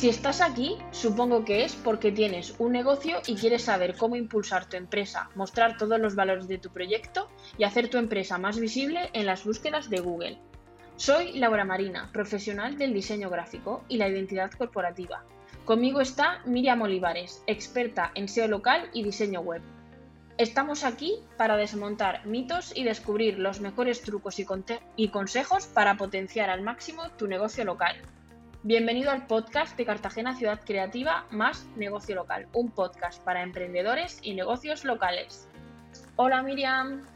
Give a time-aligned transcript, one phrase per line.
[0.00, 4.64] Si estás aquí, supongo que es porque tienes un negocio y quieres saber cómo impulsar
[4.64, 9.10] tu empresa, mostrar todos los valores de tu proyecto y hacer tu empresa más visible
[9.12, 10.38] en las búsquedas de Google.
[10.96, 15.22] Soy Laura Marina, profesional del diseño gráfico y la identidad corporativa.
[15.66, 19.60] Conmigo está Miriam Olivares, experta en SEO local y diseño web.
[20.38, 24.46] Estamos aquí para desmontar mitos y descubrir los mejores trucos y,
[24.96, 27.96] y consejos para potenciar al máximo tu negocio local.
[28.62, 34.34] Bienvenido al podcast de Cartagena Ciudad Creativa más Negocio Local, un podcast para emprendedores y
[34.34, 35.48] negocios locales.
[36.16, 37.06] Hola Miriam.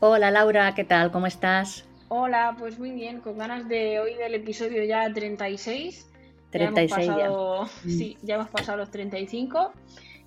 [0.00, 1.12] Hola Laura, ¿qué tal?
[1.12, 1.84] ¿Cómo estás?
[2.08, 6.10] Hola, pues muy bien, con ganas de oír el episodio ya 36.
[6.50, 7.12] 36 ya.
[7.12, 9.72] Hemos pasado, Sí, ya hemos pasado los 35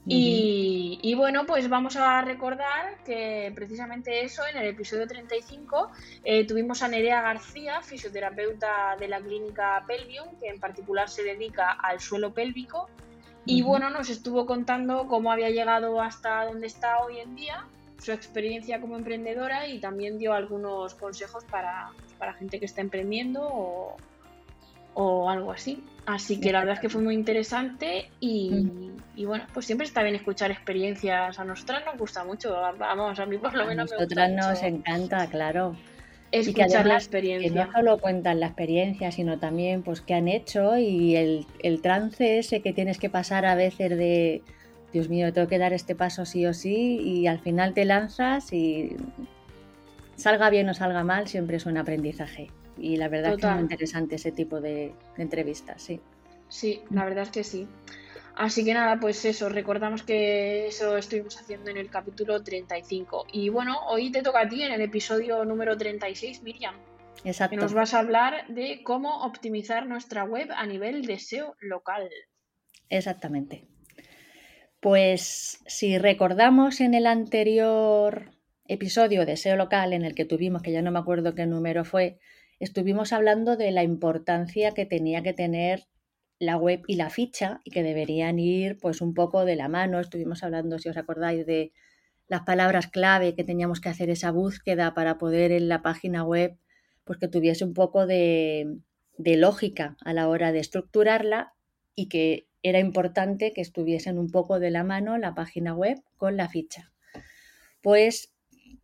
[0.08, 5.92] y, bueno, pues vamos a recordar que precisamente eso, en el episodio 35
[6.24, 11.72] eh, tuvimos a Nerea García, fisioterapeuta de la clínica Pelvium, que en particular se dedica
[11.72, 12.88] al suelo pélvico.
[13.46, 17.66] Y bueno, nos estuvo contando cómo había llegado hasta donde está hoy en día,
[18.00, 23.42] su experiencia como emprendedora y también dio algunos consejos para, para gente que está emprendiendo
[23.44, 23.98] o,
[24.96, 25.84] o algo así.
[26.06, 28.68] Así que la verdad es que fue muy interesante y,
[29.26, 31.40] bueno, pues siempre está bien escuchar experiencias.
[31.40, 35.28] A nosotras nos gusta mucho, vamos, a mí por lo menos a nosotras nos encanta,
[35.28, 35.76] claro.
[36.32, 37.50] Escuchar la experiencia.
[37.50, 41.82] Que no solo cuentan la experiencia, sino también pues qué han hecho y el, el
[41.82, 44.44] trance ese que tienes que pasar a veces de,
[44.92, 48.52] Dios mío, tengo que dar este paso sí o sí y al final te lanzas
[48.54, 48.96] y
[50.16, 53.54] salga bien o salga mal, siempre es un aprendizaje y la verdad es que es
[53.54, 56.00] muy interesante ese tipo de, entrevistas, sí.
[56.48, 57.68] Sí, la verdad es que sí.
[58.36, 63.28] Así que nada, pues eso, recordamos que eso estuvimos haciendo en el capítulo 35.
[63.32, 66.76] Y bueno, hoy te toca a ti en el episodio número 36, Miriam.
[67.24, 67.56] Exacto.
[67.56, 72.10] Que nos vas a hablar de cómo optimizar nuestra web a nivel de SEO local.
[72.90, 73.66] Exactamente.
[74.82, 78.32] Pues si recordamos en el anterior
[78.68, 81.86] episodio de SEO local en el que tuvimos, que ya no me acuerdo qué número
[81.86, 82.20] fue,
[82.60, 85.88] estuvimos hablando de la importancia que tenía que tener
[86.40, 90.00] la web y la ficha y que deberían ir pues un poco de la mano.
[90.00, 91.72] Estuvimos hablando, si os acordáis, de
[92.28, 96.58] las palabras clave que teníamos que hacer esa búsqueda para poder en la página web
[97.04, 98.80] pues que tuviese un poco de,
[99.18, 101.54] de lógica a la hora de estructurarla
[101.94, 106.36] y que era importante que estuviesen un poco de la mano la página web con
[106.36, 106.92] la ficha.
[107.82, 108.35] Pues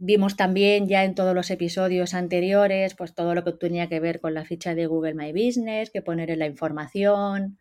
[0.04, 4.20] Vimos también ya en todos los episodios anteriores, pues todo lo que tenía que ver
[4.20, 7.60] con la ficha de Google My Business, que poner en la información,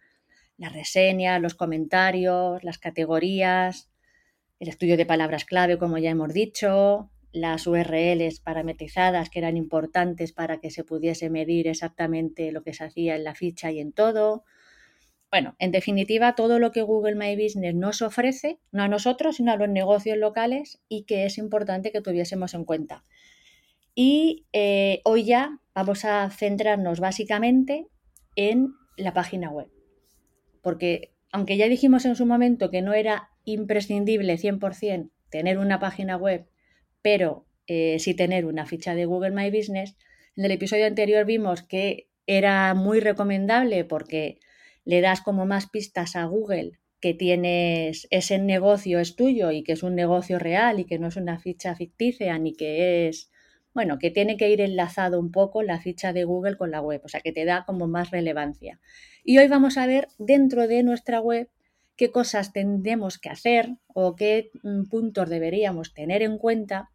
[0.57, 3.91] las reseñas, los comentarios, las categorías,
[4.59, 10.33] el estudio de palabras clave, como ya hemos dicho, las URLs parametrizadas que eran importantes
[10.33, 13.93] para que se pudiese medir exactamente lo que se hacía en la ficha y en
[13.93, 14.45] todo,
[15.31, 19.53] bueno, en definitiva, todo lo que Google My Business nos ofrece, no a nosotros, sino
[19.53, 23.05] a los negocios locales y que es importante que tuviésemos en cuenta.
[23.95, 27.87] Y eh, hoy ya vamos a centrarnos básicamente
[28.35, 29.69] en la página web,
[30.63, 36.17] porque aunque ya dijimos en su momento que no era imprescindible 100% tener una página
[36.17, 36.47] web,
[37.03, 39.97] pero eh, sí tener una ficha de Google My Business,
[40.37, 44.41] en el episodio anterior vimos que era muy recomendable porque
[44.85, 49.73] le das como más pistas a Google que tienes ese negocio es tuyo y que
[49.73, 53.31] es un negocio real y que no es una ficha ficticia ni que es,
[53.73, 57.01] bueno, que tiene que ir enlazado un poco la ficha de Google con la web,
[57.05, 58.81] o sea, que te da como más relevancia.
[59.25, 61.49] Y hoy vamos a ver dentro de nuestra web
[61.97, 66.91] qué cosas tendremos que hacer o qué mm, puntos deberíamos tener en cuenta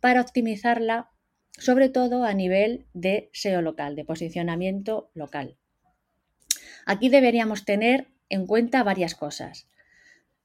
[0.00, 1.10] para optimizarla,
[1.52, 5.58] sobre todo a nivel de SEO local, de posicionamiento local.
[6.86, 9.66] Aquí deberíamos tener en cuenta varias cosas.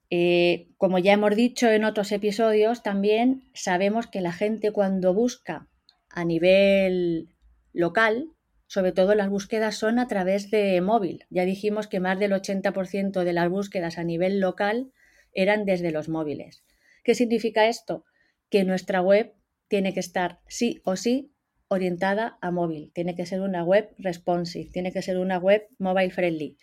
[0.10, 5.68] Eh, como ya hemos dicho en otros episodios, también sabemos que la gente cuando busca
[6.10, 7.30] a nivel
[7.74, 8.30] local,
[8.68, 11.26] sobre todo las búsquedas son a través de móvil.
[11.30, 14.92] Ya dijimos que más del 80% de las búsquedas a nivel local
[15.34, 16.64] eran desde los móviles.
[17.04, 18.06] ¿Qué significa esto?
[18.50, 19.34] Que nuestra web
[19.68, 21.32] tiene que estar sí o sí
[21.68, 26.12] orientada a móvil, tiene que ser una web responsive, tiene que ser una web mobile
[26.12, 26.58] friendly.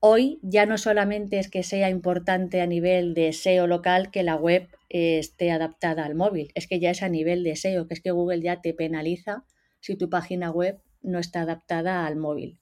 [0.00, 4.36] Hoy ya no solamente es que sea importante a nivel de SEO local que la
[4.36, 8.00] web esté adaptada al móvil, es que ya es a nivel de SEO, que es
[8.00, 9.44] que Google ya te penaliza
[9.80, 12.58] si tu página web no está adaptada al móvil.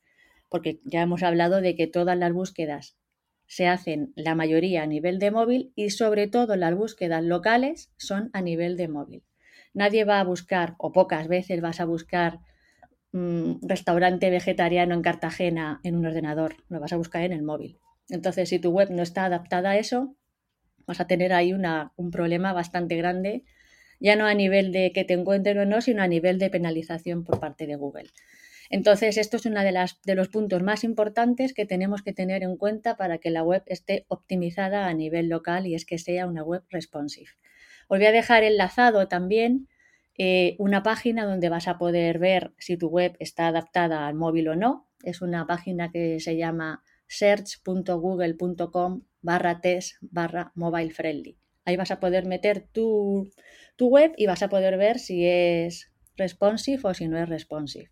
[0.48, 2.96] Porque ya hemos hablado de que todas las búsquedas
[3.46, 8.30] se hacen la mayoría a nivel de móvil y sobre todo las búsquedas locales son
[8.32, 9.24] a nivel de móvil.
[9.72, 12.40] Nadie va a buscar, o pocas veces vas a buscar
[13.12, 17.42] un mm, restaurante vegetariano en Cartagena en un ordenador, lo vas a buscar en el
[17.42, 17.78] móvil.
[18.08, 20.16] Entonces, si tu web no está adaptada a eso,
[20.86, 23.44] vas a tener ahí una, un problema bastante grande,
[24.00, 27.24] ya no a nivel de que te encuentren o no, sino a nivel de penalización
[27.24, 28.10] por parte de Google.
[28.70, 32.44] Entonces, esto es uno de, las, de los puntos más importantes que tenemos que tener
[32.44, 36.26] en cuenta para que la web esté optimizada a nivel local y es que sea
[36.26, 37.30] una web responsive.
[37.90, 39.66] Os voy a dejar enlazado también
[40.16, 44.46] eh, una página donde vas a poder ver si tu web está adaptada al móvil
[44.46, 44.88] o no.
[45.02, 51.36] Es una página que se llama search.google.com barra test barra mobile friendly.
[51.64, 53.28] Ahí vas a poder meter tu,
[53.74, 57.90] tu web y vas a poder ver si es responsive o si no es responsive.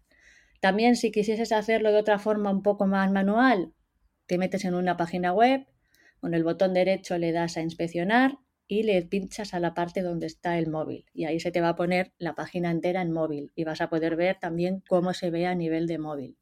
[0.61, 3.73] También si quisieses hacerlo de otra forma un poco más manual,
[4.27, 5.67] te metes en una página web,
[6.21, 8.39] con el botón derecho le das a inspeccionar
[8.69, 11.71] y le pinchas a la parte donde está el móvil y ahí se te va
[11.71, 15.31] a poner la página entera en móvil y vas a poder ver también cómo se
[15.31, 16.37] ve a nivel de móvil.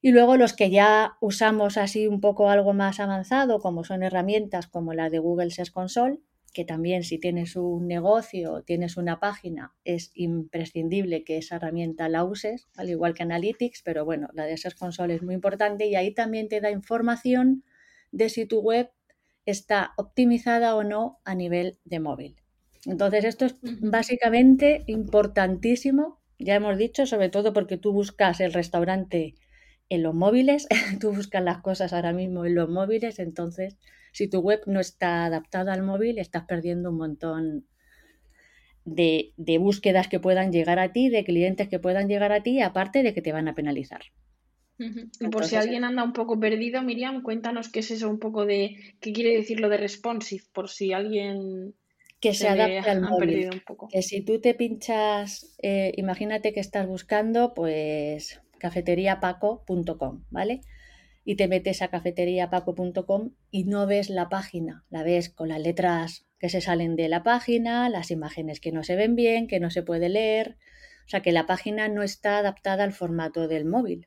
[0.00, 4.68] Y luego los que ya usamos así un poco algo más avanzado, como son herramientas
[4.68, 6.20] como la de Google Search Console,
[6.52, 12.24] que también si tienes un negocio, tienes una página, es imprescindible que esa herramienta la
[12.24, 15.96] uses, al igual que Analytics, pero bueno, la de Search Console es muy importante y
[15.96, 17.64] ahí también te da información
[18.12, 18.90] de si tu web
[19.50, 22.36] está optimizada o no a nivel de móvil.
[22.84, 29.34] Entonces, esto es básicamente importantísimo, ya hemos dicho, sobre todo porque tú buscas el restaurante
[29.88, 30.68] en los móviles,
[31.00, 33.78] tú buscas las cosas ahora mismo en los móviles, entonces
[34.12, 37.66] si tu web no está adaptada al móvil, estás perdiendo un montón
[38.84, 42.60] de, de, búsquedas que puedan llegar a ti, de clientes que puedan llegar a ti,
[42.60, 44.00] aparte de que te van a penalizar.
[44.78, 48.46] Y por si alguien anda un poco perdido, Miriam, cuéntanos qué es eso un poco
[48.46, 51.74] de, qué quiere decir lo de responsive, por si alguien
[52.20, 53.50] que se, adapta al móvil.
[53.52, 53.88] Un poco.
[53.88, 60.60] Que si tú te pinchas, eh, imagínate que estás buscando, pues, cafeteriapaco.com, ¿vale?
[61.24, 66.26] Y te metes a cafeteriapaco.com y no ves la página, la ves con las letras
[66.38, 69.70] que se salen de la página, las imágenes que no se ven bien, que no
[69.70, 70.56] se puede leer,
[71.04, 74.06] o sea que la página no está adaptada al formato del móvil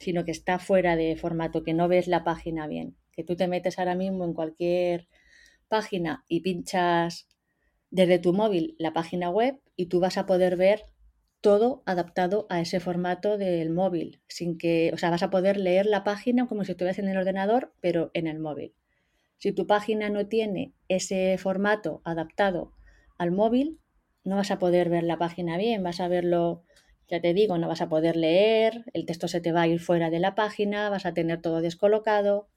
[0.00, 2.96] sino que está fuera de formato, que no ves la página bien.
[3.12, 5.08] Que tú te metes ahora mismo en cualquier
[5.68, 7.28] página y pinchas
[7.90, 10.86] desde tu móvil la página web y tú vas a poder ver
[11.40, 15.84] todo adaptado a ese formato del móvil, sin que, o sea, vas a poder leer
[15.84, 18.74] la página como si estuvieras en el ordenador, pero en el móvil.
[19.36, 22.72] Si tu página no tiene ese formato adaptado
[23.18, 23.78] al móvil,
[24.24, 26.62] no vas a poder ver la página bien, vas a verlo
[27.08, 29.80] ya te digo, no vas a poder leer, el texto se te va a ir
[29.80, 32.48] fuera de la página, vas a tener todo descolocado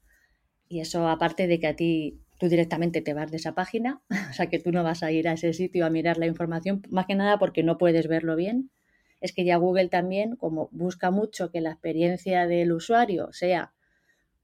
[0.69, 4.33] y eso aparte de que a ti tú directamente te vas de esa página, o
[4.33, 7.05] sea que tú no vas a ir a ese sitio a mirar la información, más
[7.05, 8.72] que nada porque no puedes verlo bien.
[9.19, 13.74] Es que ya Google también, como busca mucho que la experiencia del usuario sea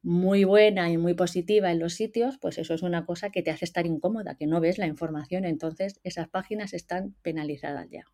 [0.02, 3.52] muy buena y muy positiva en los sitios, pues eso es una cosa que te
[3.52, 8.06] hace estar incómoda, que no ves la información, entonces esas páginas están penalizadas ya.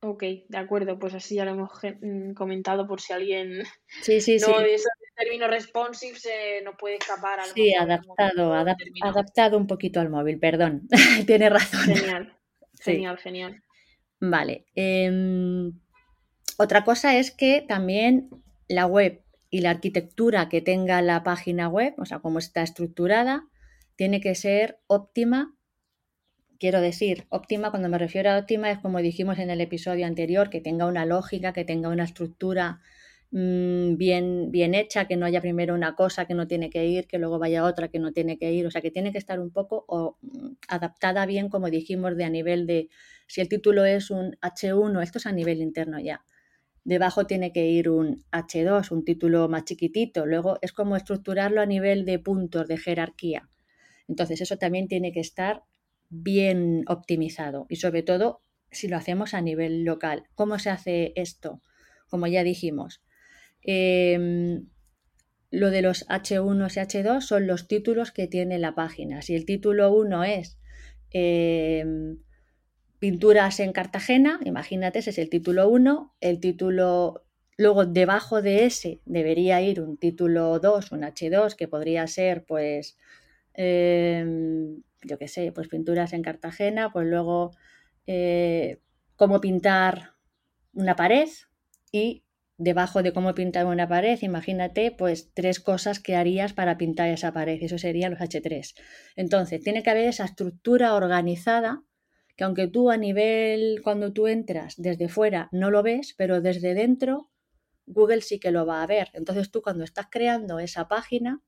[0.00, 3.62] Ok, de acuerdo, pues así ya lo hemos mm, comentado por si alguien
[4.02, 4.64] sí, sí, no sí.
[4.68, 7.40] ese término responsive se no puede escapar.
[7.40, 8.52] Al sí, adaptado,
[9.02, 10.86] adaptado un poquito al móvil, perdón,
[11.26, 11.94] tiene razón.
[11.94, 12.36] Genial,
[12.78, 13.62] genial, genial.
[14.20, 14.66] Vale.
[14.74, 15.72] Em,
[16.58, 18.28] otra cosa es que también
[18.68, 23.46] la web y la arquitectura que tenga la página web, o sea, cómo está estructurada,
[23.96, 25.55] tiene que ser óptima
[26.58, 30.50] quiero decir, óptima, cuando me refiero a óptima es como dijimos en el episodio anterior,
[30.50, 32.80] que tenga una lógica, que tenga una estructura
[33.30, 37.06] mm, bien, bien hecha, que no haya primero una cosa que no tiene que ir,
[37.06, 39.40] que luego vaya otra que no tiene que ir, o sea, que tiene que estar
[39.40, 42.88] un poco mm, adaptada bien, como dijimos, de a nivel de,
[43.26, 46.24] si el título es un H1, esto es a nivel interno ya.
[46.84, 50.24] Debajo tiene que ir un H2, un título más chiquitito.
[50.24, 53.50] Luego es como estructurarlo a nivel de puntos, de jerarquía.
[54.06, 55.64] Entonces eso también tiene que estar
[56.10, 60.24] bien optimizado y sobre todo si lo hacemos a nivel local.
[60.34, 61.60] ¿Cómo se hace esto?
[62.08, 63.02] Como ya dijimos,
[63.62, 64.66] em,
[65.50, 69.22] lo de los H1 y H2 son los títulos que tiene la página.
[69.22, 70.58] Si el título 1 es
[71.10, 72.18] em,
[72.98, 77.26] pinturas en Cartagena, imagínate, ese es el título 1, el título
[77.58, 82.98] Luego, debajo de ese debería ir un título 2, un H2, que podría ser, pues,
[83.54, 87.52] em, yo qué sé, pues pinturas en Cartagena, pues luego
[88.06, 88.80] eh,
[89.16, 90.14] cómo pintar
[90.72, 91.28] una pared
[91.92, 92.24] y
[92.58, 97.32] debajo de cómo pintar una pared, imagínate pues tres cosas que harías para pintar esa
[97.32, 98.74] pared, eso serían los H3.
[99.14, 101.82] Entonces, tiene que haber esa estructura organizada
[102.36, 106.74] que aunque tú a nivel, cuando tú entras desde fuera no lo ves, pero desde
[106.74, 107.30] dentro
[107.86, 109.10] Google sí que lo va a ver.
[109.14, 111.40] Entonces tú cuando estás creando esa página,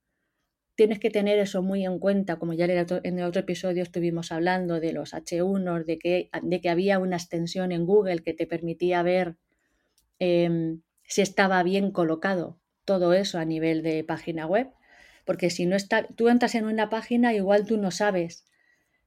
[0.78, 4.78] tienes que tener eso muy en cuenta, como ya en el otro episodio estuvimos hablando
[4.78, 9.02] de los H1, de que, de que había una extensión en Google que te permitía
[9.02, 9.34] ver
[10.20, 14.68] em, si estaba bien colocado todo eso a nivel de página web.
[15.24, 18.44] Porque si no está, tú entras en una página, igual tú no sabes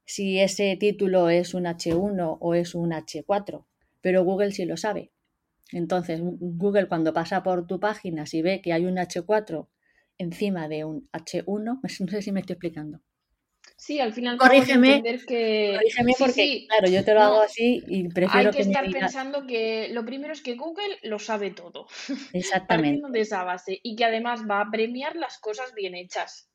[0.04, 3.64] si ese título es un H1 o es un H4,
[4.02, 5.14] pero Google sí lo sabe.
[5.72, 9.70] Entonces, Google cuando pasa por tu página, si ve que hay un H4
[10.18, 13.02] encima de un H1, no sé si me estoy explicando.
[13.78, 15.74] Sí, al final corrígeme, que...
[15.74, 19.90] corrígeme porque, claro, yo te lo hago así y prefiero Hay que, estar pensando que
[19.92, 21.88] lo primero es que Google lo sabe todo.
[22.34, 23.02] Exactamente.
[23.02, 26.48] Partiendo de esa base y que además va a premiar las cosas bien hechas.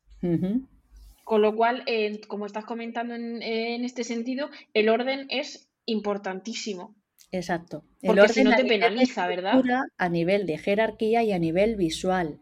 [1.24, 6.94] Con lo cual, eh, como estás comentando en, en este sentido, el orden es importantísimo.
[7.32, 7.84] Exacto.
[8.02, 9.62] El Porque si no te penaliza, ¿verdad?
[9.98, 12.38] A nivel de jerarquía y a nivel visual.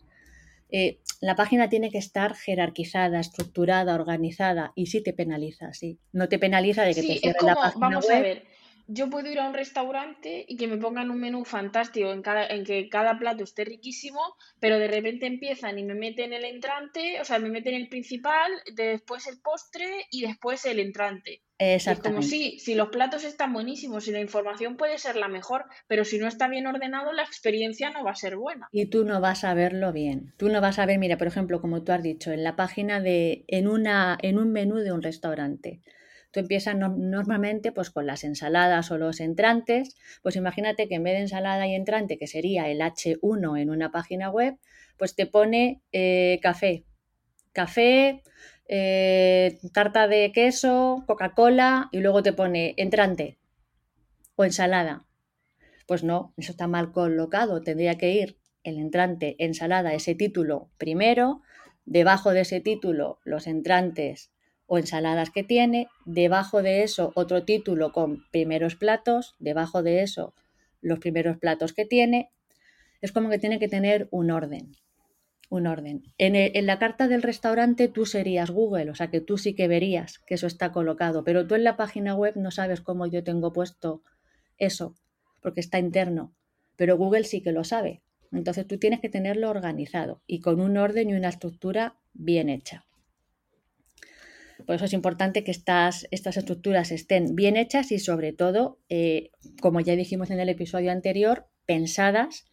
[0.76, 6.00] Eh, la página tiene que estar jerarquizada, estructurada, organizada y sí te penaliza, sí.
[6.10, 8.44] No te penaliza de que te cierre la página vamos a ver,
[8.88, 12.48] yo puedo ir a un restaurante y que me pongan un menú fantástico en, cada,
[12.48, 14.20] en que cada plato esté riquísimo,
[14.58, 18.50] pero de repente empiezan y me meten el entrante, o sea, me meten el principal,
[18.74, 21.43] después el postre y después el entrante.
[21.58, 22.16] Exactamente.
[22.16, 26.04] como si, si los platos están buenísimos y la información puede ser la mejor, pero
[26.04, 28.68] si no está bien ordenado, la experiencia no va a ser buena.
[28.72, 30.32] Y tú no vas a verlo bien.
[30.36, 33.00] Tú no vas a ver, mira, por ejemplo, como tú has dicho, en la página
[33.00, 35.80] de, en una, en un menú de un restaurante
[36.34, 41.14] Tú empiezas normalmente pues con las ensaladas o los entrantes, pues imagínate que en vez
[41.14, 44.56] de ensalada y entrante, que sería el H1 en una página web,
[44.98, 46.86] pues te pone eh, café,
[47.52, 48.24] café,
[48.66, 53.38] eh, tarta de queso, Coca-Cola y luego te pone entrante
[54.36, 55.06] o ensalada.
[55.86, 57.60] Pues no, eso está mal colocado.
[57.62, 61.42] Tendría que ir el entrante, ensalada, ese título primero,
[61.84, 64.30] debajo de ese título los entrantes
[64.66, 70.34] o ensaladas que tiene, debajo de eso otro título con primeros platos, debajo de eso
[70.80, 72.30] los primeros platos que tiene.
[73.02, 74.72] Es como que tiene que tener un orden.
[75.50, 76.02] Un orden.
[76.18, 79.68] En, en, la carta del restaurante tú serías Google, o sea que tú sí que
[79.68, 83.22] verías que eso está colocado, pero tú en la página web no sabes cómo yo
[83.22, 84.02] tengo puesto
[84.58, 84.94] eso,
[85.42, 86.34] porque está interno,
[86.76, 88.02] pero Google sí que lo sabe.
[88.32, 92.84] Entonces tú tienes que tenerlo organizado y con un orden y una estructura bien hecha.
[94.66, 99.30] Por eso es importante que estas, estas estructuras estén bien hechas y sobre todo, eh,
[99.60, 102.46] como ya dijimos en el episodio anterior, pensadas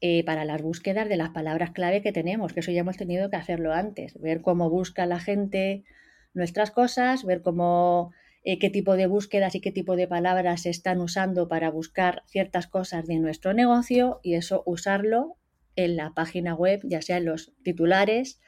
[0.00, 3.30] eh, para las búsquedas de las palabras clave que tenemos, que eso ya hemos tenido
[3.30, 5.84] que hacerlo antes, ver cómo busca la gente
[6.34, 8.12] nuestras cosas, ver cómo
[8.44, 12.22] eh, qué tipo de búsquedas y qué tipo de palabras se están usando para buscar
[12.26, 15.36] ciertas cosas de nuestro negocio y eso usarlo
[15.74, 18.40] en la página web, ya sea en los titulares,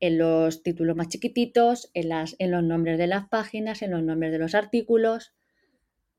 [0.00, 4.02] en los títulos más chiquititos, en, las, en los nombres de las páginas, en los
[4.02, 5.34] nombres de los artículos,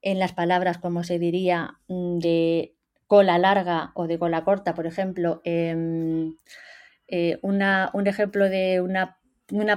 [0.01, 2.74] en las palabras, como se diría, mm, de
[3.07, 6.35] cola larga o de cola corta, por ejemplo, em,
[7.07, 9.17] eh, un ejemplo de una,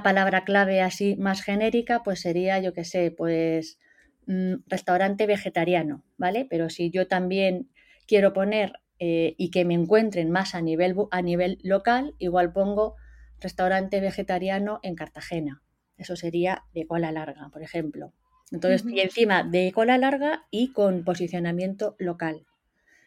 [0.03, 3.79] palabra clave así más genérica, pues sería, yo qué sé, pues
[4.25, 6.47] mm, restaurante vegetariano, ¿vale?
[6.49, 7.69] Pero si yo también
[8.07, 12.95] quiero poner eh, y que me encuentren más a nivel, a nivel local, igual pongo
[13.39, 15.61] restaurante vegetariano en Cartagena.
[15.97, 18.13] Eso sería de cola larga, por ejemplo.
[18.51, 22.45] Entonces, y encima de cola larga y con posicionamiento local.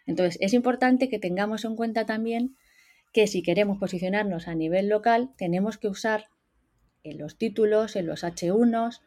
[0.06, 2.56] Entonces, es importante que tengamos en cuenta también
[3.12, 6.26] que si queremos posicionarnos a nivel local, tenemos que usar
[7.04, 9.00] en los títulos, en los H1,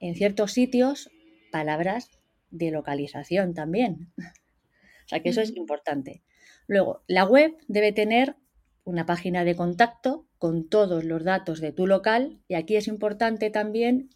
[0.00, 1.10] en ciertos sitios,
[1.50, 2.10] palabras
[2.50, 4.12] de localización también.
[4.16, 6.22] o sea que eso es importante.
[6.66, 8.36] Luego, la web debe tener
[8.84, 13.50] una página de contacto con todos los datos de tu local y aquí es importante
[13.50, 14.10] también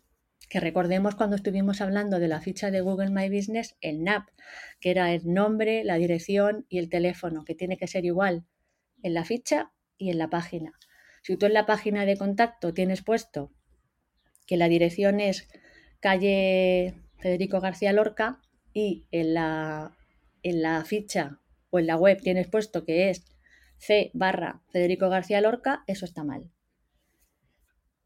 [0.49, 4.29] que recordemos cuando estuvimos hablando de la ficha de Google My Business, el NAP,
[4.81, 8.45] que era el nombre, la dirección y el teléfono, que tiene que ser igual
[9.03, 10.73] en la ficha y en la página.
[11.23, 13.53] Si tú en la página de contacto tienes puesto
[14.47, 15.49] que la dirección es
[16.01, 18.41] calle Federico García Lorca
[18.73, 19.97] y en la,
[20.43, 23.25] en la ficha o en la web tienes puesto que es
[23.79, 26.51] C barra Federico García Lorca, eso está mal.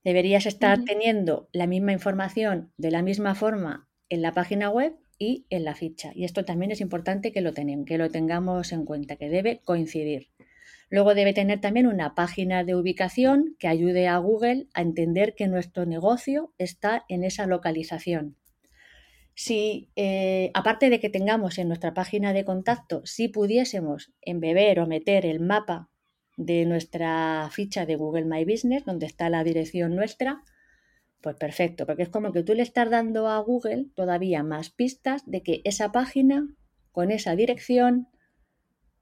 [0.07, 5.47] Deberías estar teniendo la misma información de la misma forma en la página web y
[5.51, 6.13] en la ficha.
[6.15, 10.29] Y esto también es importante que lo, que lo tengamos en cuenta, que debe coincidir.
[10.91, 15.49] Luego debe tener también una página de ubicación que ayude a Google a entender que
[15.49, 18.37] nuestro negocio está en esa localización.
[19.35, 24.87] Si, eh, aparte de que tengamos en nuestra página de contacto, si pudiésemos embeber o
[24.87, 25.91] meter el mapa
[26.37, 30.43] de nuestra ficha de Google My Business, donde está la dirección nuestra,
[31.21, 35.23] pues perfecto, porque es como que tú le estás dando a Google todavía más pistas
[35.27, 36.49] de que esa página
[36.93, 38.09] con esa dirección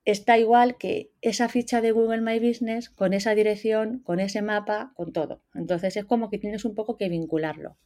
[0.04, 4.92] está igual que esa ficha de Google My Business con esa dirección, con ese mapa,
[4.94, 5.42] con todo.
[5.54, 7.78] Entonces es como que tienes un poco que vincularlo.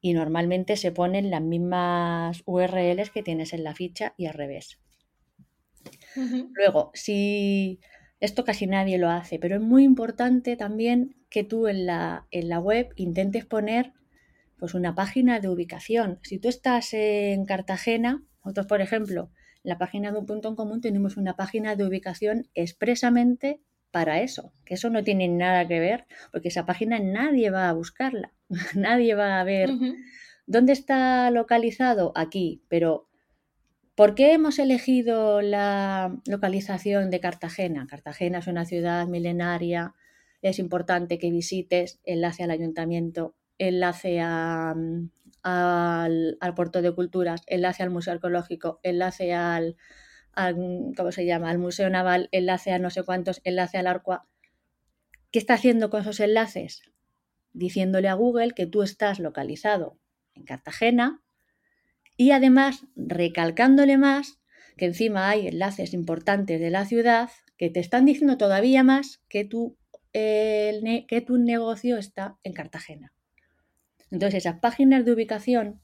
[0.00, 4.78] Y normalmente se ponen las mismas URLs que tienes en la ficha y al revés.
[6.54, 7.80] Luego, si
[8.20, 12.48] esto casi nadie lo hace, pero es muy importante también que tú en la, en
[12.48, 13.92] la web intentes poner
[14.58, 16.18] pues una página de ubicación.
[16.22, 19.30] Si tú estás en Cartagena, nosotros por ejemplo
[19.62, 23.60] la página de un punto en común tenemos una página de ubicación expresamente
[23.90, 27.72] para eso, que eso no tiene nada que ver, porque esa página nadie va a
[27.72, 28.32] buscarla,
[28.74, 29.70] nadie va a ver
[30.46, 33.09] dónde está localizado aquí, pero
[34.00, 37.86] ¿por qué hemos elegido la localización de Cartagena?
[37.86, 39.94] Cartagena es una ciudad milenaria,
[40.40, 44.74] es importante que visites, enlace al ayuntamiento, enlace a,
[45.42, 49.76] al, puerto de culturas, enlace al museo arqueológico, enlace al,
[50.96, 51.50] ¿cómo se llama?
[51.50, 54.26] al museo naval, enlace a no sé cuántos, enlace al Arqua.
[55.30, 56.84] ¿Qué está haciendo con esos enlaces?
[57.52, 59.98] Diciéndole a Google que tú estás localizado
[60.32, 61.20] en Cartagena
[62.20, 64.40] y además recalcándole más
[64.76, 69.46] que encima hay enlaces importantes de la ciudad que te están diciendo todavía más que
[69.46, 69.78] tu,
[70.12, 73.14] que tu negocio está en Cartagena.
[74.10, 75.80] Entonces, esas páginas de ubicación,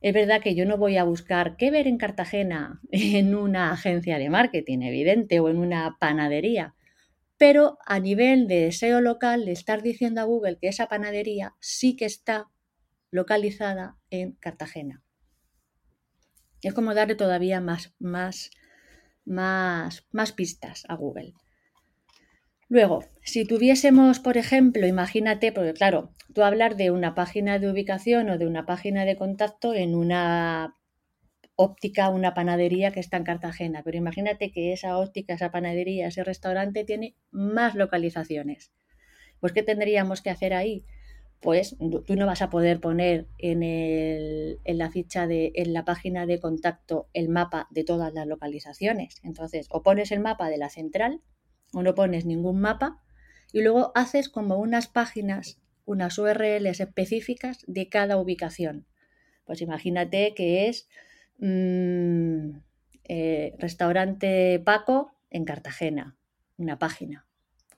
[0.00, 4.16] es verdad que yo no voy a buscar qué ver en Cartagena en una agencia
[4.16, 6.74] de marketing, evidente, o en una panadería.
[7.36, 11.94] Pero a nivel de SEO local, de estar diciendo a Google que esa panadería sí
[11.94, 12.46] que está
[13.10, 15.03] localizada en Cartagena.
[16.68, 18.50] Es como darle todavía más, más,
[19.24, 21.34] más, más pistas a Google.
[22.68, 28.30] Luego, si tuviésemos, por ejemplo, imagínate, porque claro, tú hablar de una página de ubicación
[28.30, 30.74] o de una página de contacto en una
[31.56, 36.24] óptica, una panadería que está en Cartagena, pero imagínate que esa óptica, esa panadería, ese
[36.24, 38.72] restaurante tiene más localizaciones.
[39.38, 40.84] Pues, ¿qué tendríamos que hacer ahí?
[41.40, 46.24] Pues tú no vas a poder poner en, en la ficha de, en la página
[46.24, 49.20] de contacto el mapa de todas las localizaciones.
[49.22, 51.20] Entonces, o pones el mapa de la central,
[51.74, 53.02] o no pones ningún mapa
[53.52, 58.86] y luego haces como unas páginas, unas URLs específicas de cada ubicación.
[59.44, 60.88] Pues imagínate que es
[61.38, 62.56] mm,
[63.04, 66.16] eh, restaurante Paco en Cartagena,
[66.56, 67.26] una página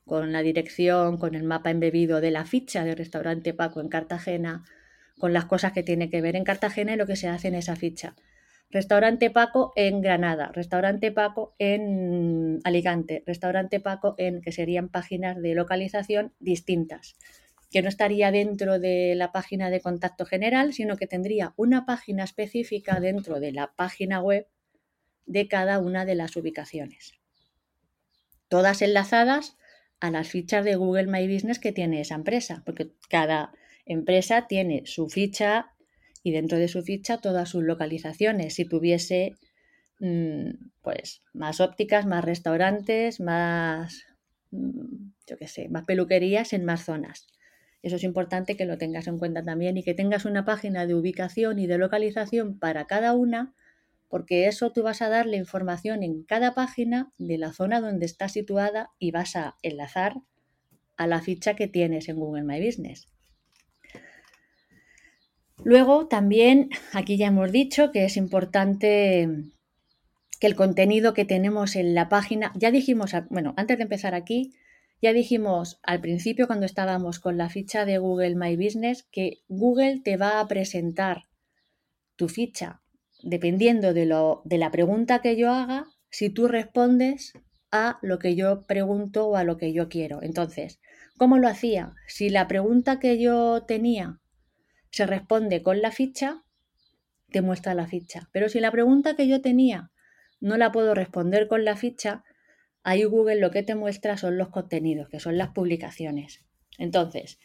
[0.06, 4.64] con la dirección, con el mapa embebido de la ficha de restaurante Paco en Cartagena,
[5.18, 7.56] con las cosas que tiene que ver en Cartagena y lo que se hace en
[7.56, 8.14] esa ficha.
[8.70, 15.54] Restaurante Paco en Granada, Restaurante Paco en Alicante, Restaurante Paco en, que serían páginas de
[15.54, 17.16] localización distintas,
[17.70, 22.22] que no estaría dentro de la página de contacto general, sino que tendría una página
[22.22, 24.46] específica dentro de la página web
[25.26, 27.14] de cada una de las ubicaciones.
[28.48, 29.56] Todas enlazadas
[30.00, 33.52] a las fichas de Google My Business que tiene esa empresa, porque cada
[33.84, 35.72] empresa tiene su ficha
[36.22, 38.54] y dentro de su ficha todas sus localizaciones.
[38.54, 39.36] Si tuviese
[40.00, 40.50] mm,
[40.82, 44.04] pues más ópticas, más restaurantes, más
[44.50, 47.26] mm, yo qué sé, más peluquerías en más zonas.
[47.82, 50.94] Eso es importante que lo tengas en cuenta también y que tengas una página de
[50.94, 53.54] ubicación y de localización para cada una,
[54.08, 58.28] porque eso tú vas a darle información en cada página de la zona donde está
[58.28, 60.14] situada y vas a enlazar
[60.96, 63.08] a la ficha que tienes en Google My Business.
[65.64, 69.28] Luego también, aquí ya hemos dicho que es importante
[70.38, 74.52] que el contenido que tenemos en la página, ya dijimos, bueno, antes de empezar aquí,
[75.02, 80.00] ya dijimos al principio cuando estábamos con la ficha de Google My Business que Google
[80.04, 81.24] te va a presentar
[82.16, 82.82] tu ficha
[83.22, 87.32] dependiendo de, lo, de la pregunta que yo haga, si tú respondes
[87.70, 90.22] a lo que yo pregunto o a lo que yo quiero.
[90.22, 90.80] Entonces,
[91.16, 91.94] ¿cómo lo hacía?
[92.06, 94.20] Si la pregunta que yo tenía
[94.90, 96.42] se responde con la ficha,
[97.30, 98.28] te muestra la ficha.
[98.32, 99.90] Pero si la pregunta que yo tenía
[100.40, 102.24] no la puedo responder con la ficha,
[102.82, 106.44] ahí Google lo que te muestra son los contenidos, que son las publicaciones.
[106.78, 107.38] Entonces,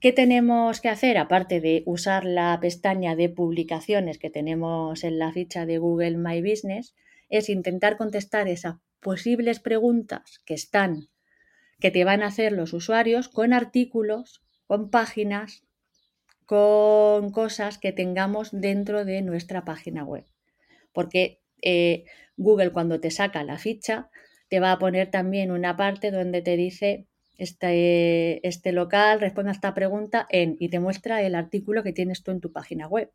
[0.00, 1.18] ¿qué tenemos que hacer?
[1.18, 6.40] Aparte de usar la pestaña de publicaciones que tenemos en la ficha de Google My
[6.40, 6.94] Business,
[7.28, 11.08] es intentar contestar esas posibles preguntas que están,
[11.80, 15.64] que te van a hacer los usuarios con artículos, con páginas,
[16.44, 20.24] con cosas que tengamos dentro de nuestra página web.
[20.92, 22.04] Porque eh,
[22.36, 24.10] Google cuando te saca la ficha
[24.48, 27.06] te va a poner también una parte donde te dice
[27.38, 32.22] este, este local responde a esta pregunta en y te muestra el artículo que tienes
[32.22, 33.10] tú en tu página web.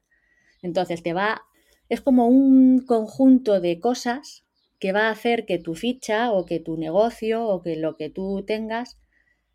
[0.61, 1.43] Entonces te va,
[1.89, 4.45] es como un conjunto de cosas
[4.79, 8.09] que va a hacer que tu ficha o que tu negocio o que lo que
[8.09, 8.97] tú tengas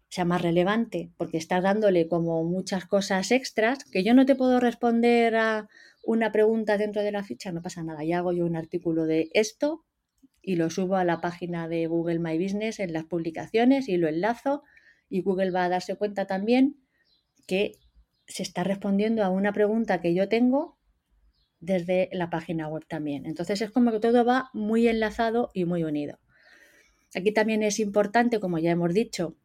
[0.09, 4.61] sea más relevante, porque estás dándole como muchas cosas extras que yo no te puedo
[4.61, 5.69] responder a
[6.05, 9.31] una pregunta dentro de la ficha, no pasa nada, ya hago yo un artículo de
[9.33, 9.85] esto
[10.47, 14.07] y lo subo a la página de Google My Business en las publicaciones y lo
[14.07, 14.63] enlazo
[15.09, 16.77] y Google va a darse cuenta también
[17.49, 17.73] que
[18.29, 20.79] se está respondiendo a una pregunta que yo tengo
[21.59, 23.27] desde la página web también.
[23.27, 26.21] Entonces es como que todo va muy enlazado y muy unido.
[27.13, 29.37] Aquí también es importante, como ya hemos dicho,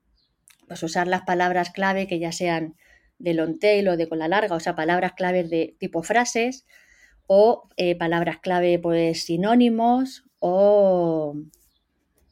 [0.68, 2.76] pues usar las palabras clave que ya sean
[3.18, 6.68] de long tail o de cola larga, o sea, palabras claves de tipo frases
[7.26, 11.36] o eh, palabras clave pues sinónimos o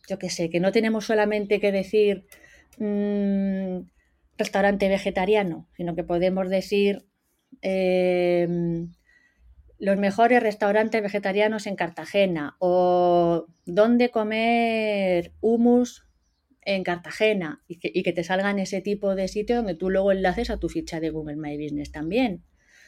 [0.10, 2.26] yo qué sé, que no tenemos solamente que decir
[2.80, 3.82] mm,
[4.38, 7.06] restaurante vegetariano, sino que podemos decir
[7.62, 8.92] em,
[9.78, 16.08] los mejores restaurantes vegetarianos en Cartagena o dónde comer humus
[16.62, 20.12] en Cartagena y que, y que te salgan ese tipo de sitio donde tú luego
[20.12, 22.44] enlaces a tu ficha de Google My Business también.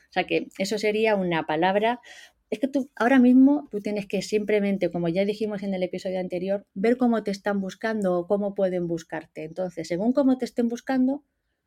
[0.10, 2.02] O sea que eso sería una palabra
[2.52, 6.20] es que tú ahora mismo tú tienes que simplemente, como ya dijimos en el episodio
[6.20, 9.46] anterior, ver cómo te están buscando o cómo pueden buscarte.
[9.46, 11.24] Entonces, según cómo te estén buscando,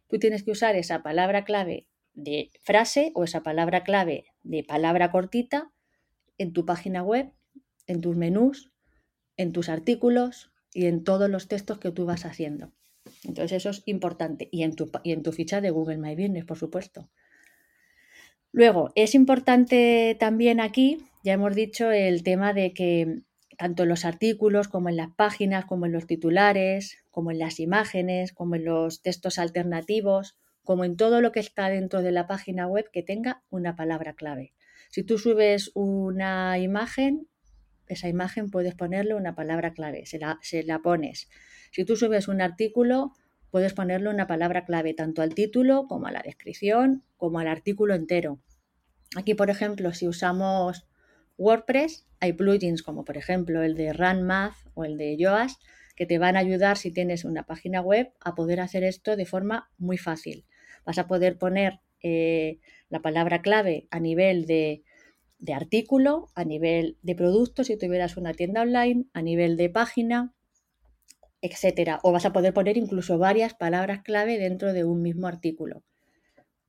[0.09, 5.11] tú tienes que usar esa palabra clave de frase o esa palabra clave de palabra
[5.11, 5.73] cortita
[6.37, 7.33] en tu página web,
[7.87, 8.71] en tus menús,
[9.39, 12.75] en tus artículos y en todos los textos que tú vas haciendo.
[13.23, 14.51] Entonces eso es importante.
[14.53, 17.09] Y en tu, y en tu ficha de Google My Business, por supuesto.
[18.55, 23.23] Luego, es importante también aquí, ya hemos dicho, el tema de que
[23.59, 27.59] tanto en los artículos como en las páginas, como en los titulares, como en las
[27.59, 32.29] imágenes, como en los textos alternativos, como en todo lo que está dentro de la
[32.29, 34.53] página web, que tenga una palabra clave.
[34.89, 37.27] Si tú subes una imagen,
[37.89, 41.29] esa imagen puedes ponerle una palabra clave, se la, la pones.
[41.73, 43.15] Si tú subes un artículo,
[43.55, 47.95] puedes ponerle una palabra clave tanto al título como a la descripción, como al artículo
[47.95, 48.41] entero.
[49.15, 50.89] Aquí, por ejemplo, si usamos
[51.39, 55.63] WordPress, hay plugins como por ejemplo el de Run Math o el de Yoast
[55.95, 59.25] que te van a ayudar si tienes una página web a poder hacer esto de
[59.25, 60.47] forma muy fácil.
[60.85, 64.83] Vas a poder poner eh, la palabra clave a nivel de,
[65.39, 70.35] de artículo, a nivel de producto si tuvieras una tienda online, a nivel de página,
[71.45, 72.01] etcétera.
[72.03, 75.83] O vas a poder poner incluso varias palabras clave dentro de un mismo artículo,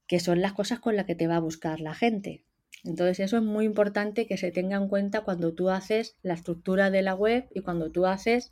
[0.05, 2.43] que son las cosas con las que te va a buscar la gente.
[2.83, 6.91] Entonces eso es muy importante que se tenga en cuenta cuando tú haces la estructura
[6.91, 8.51] de la web y cuando tú haces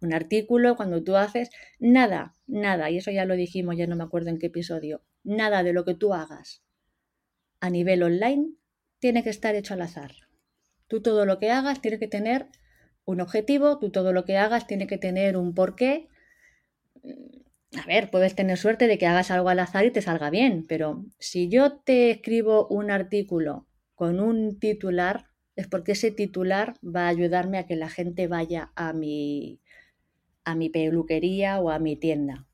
[0.00, 4.04] un artículo, cuando tú haces nada, nada, y eso ya lo dijimos, ya no me
[4.04, 6.62] acuerdo en qué episodio, nada de lo que tú hagas
[7.60, 8.54] a nivel online
[8.98, 10.12] tiene que estar hecho al azar.
[10.88, 12.46] Tú todo lo que hagas tiene que tener
[13.10, 16.08] un objetivo, tú todo lo que hagas tiene que tener un porqué.
[17.76, 20.66] A ver, puedes tener suerte de que hagas algo al azar y te salga bien,
[20.68, 27.06] pero si yo te escribo un artículo con un titular, es porque ese titular va
[27.06, 29.60] a ayudarme a que la gente vaya a mi,
[30.44, 32.46] a mi peluquería o a mi tienda.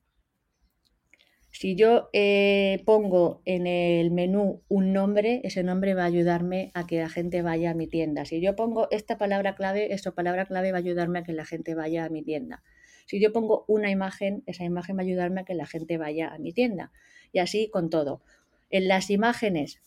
[1.59, 6.87] Si yo eh, pongo en el menú un nombre, ese nombre va a ayudarme a
[6.87, 8.27] que la gente vaya a mi tienda.
[8.27, 11.47] Si yo pongo esta palabra clave, esta palabra clave va a ayudarme a que la
[11.47, 12.63] gente vaya a mi tienda.
[13.07, 16.29] Si yo pongo una imagen, esa imagen va a ayudarme a que la gente vaya
[16.29, 16.93] a mi tienda.
[17.33, 18.21] Y así con todo.
[18.69, 19.81] En las imágenes,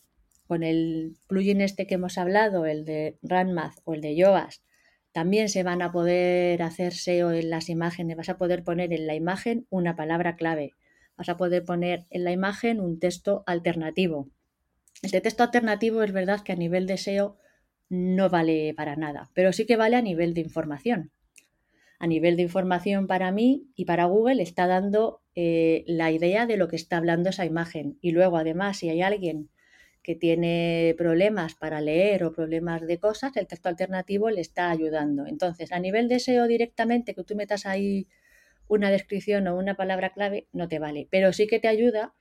[0.48, 4.64] con el plugin este que hemos hablado, el de RunMath o el de Yoast,
[5.12, 8.16] también se van a poder hacer SEO en las imágenes.
[8.16, 10.74] Vas a poder poner en la imagen una palabra clave
[11.20, 14.30] vas a poder poner en la imagen un texto alternativo.
[15.02, 17.36] Este texto alternativo es verdad que a nivel de SEO
[17.90, 21.10] no vale para nada, pero sí que vale a nivel de información.
[21.98, 26.56] a nivel de información para mí y para Google está dando eh, la idea de
[26.56, 27.98] lo que está hablando esa imagen.
[28.00, 29.50] Y luego, además, si hay alguien
[30.02, 35.26] que tiene problemas para leer o problemas de cosas, el texto alternativo le está ayudando.
[35.26, 38.08] Entonces, a nivel de SEO directamente, que tú metas ahí
[38.70, 41.08] una descripción o una palabra clave, no te vale.
[41.10, 42.14] Pero sí que te ayuda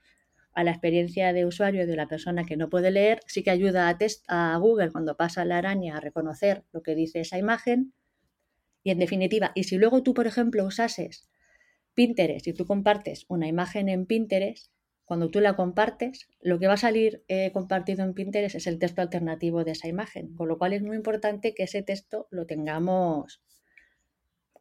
[0.53, 3.95] a la experiencia de usuario de la persona que no puede leer, sí que ayuda
[4.27, 7.93] a, Google cuando pasa la araña a reconocer lo que dice esa imagen.
[8.83, 11.29] Y en definitiva, y si luego tú, por ejemplo, usases
[11.93, 14.71] Pinterest y tú compartes una imagen en Pinterest,
[15.05, 18.79] cuando tú la compartes, lo que va a salir eh, compartido en Pinterest es el
[18.79, 22.47] texto alternativo de esa imagen, con lo cual es muy importante que ese texto lo
[22.47, 23.41] tengamos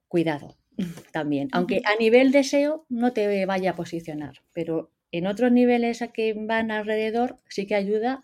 [0.09, 0.59] cuidado
[1.13, 6.03] también, aunque a nivel de SEO no te vaya a posicionar, pero en otros niveles
[6.03, 8.23] a que van alrededor sí que ayuda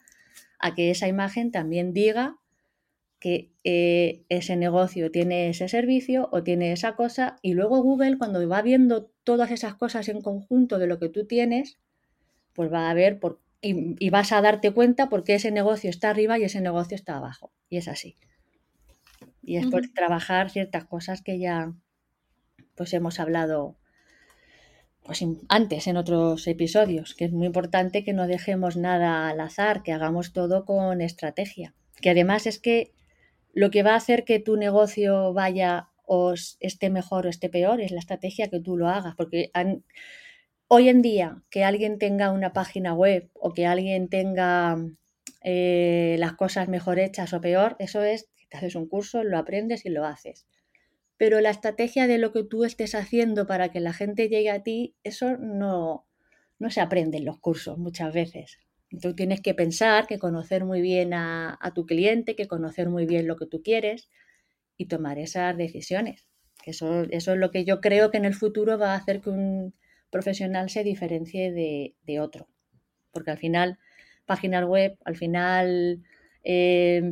[0.58, 2.36] a que esa imagen también diga
[3.18, 8.46] que eh, ese negocio tiene ese servicio o tiene esa cosa y luego Google cuando
[8.46, 11.78] va viendo todas esas cosas en conjunto de lo que tú tienes,
[12.52, 16.10] pues va a ver por, y, vas a darte cuenta por qué ese negocio está
[16.10, 17.50] arriba y ese negocio está abajo.
[17.70, 18.14] Y es así.
[19.42, 21.72] Y es por trabajar ciertas cosas que ya
[22.76, 23.76] pues hemos hablado
[25.04, 29.82] pues antes en otros episodios, que es muy importante que no dejemos nada al azar,
[29.82, 31.74] que hagamos todo con estrategia.
[32.00, 32.92] Que además es que
[33.52, 37.82] lo que va a hacer que tu negocio vaya o esté mejor o esté peor
[37.82, 39.50] es la estrategia que tú lo hagas, porque
[40.66, 44.76] Hoy en día, que alguien tenga una página web o que alguien tenga
[45.42, 49.38] eh, las cosas mejor hechas o peor, eso es que te haces un curso, lo
[49.38, 50.46] aprendes y lo haces.
[51.16, 54.62] Pero la estrategia de lo que tú estés haciendo para que la gente llegue a
[54.62, 56.06] ti, eso no,
[56.58, 58.58] no se aprende en los cursos muchas veces.
[59.00, 63.26] Tú tienes que pensar, que conocer muy bien a, tu cliente, que conocer muy bien
[63.26, 64.08] lo que tú quieres
[64.76, 66.26] y tomar esas decisiones.
[66.64, 69.30] Eso, eso es lo que yo creo que en el futuro va a hacer que
[69.30, 69.74] un,
[70.14, 72.46] profesional se diferencie de, otro.
[73.10, 73.80] Porque al final,
[74.26, 76.04] páginas web, al final,
[76.44, 77.02] eh,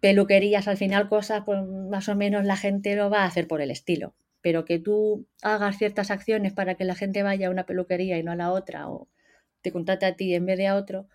[0.00, 3.60] peluquerías, al final cosas, pues más o menos la gente lo va a hacer por
[3.60, 4.14] el estilo.
[4.40, 8.22] Pero que tú hagas ciertas acciones para que la gente vaya a una peluquería y
[8.22, 9.08] no a la otra, o
[9.62, 11.08] te contrate a ti en vez de a otro,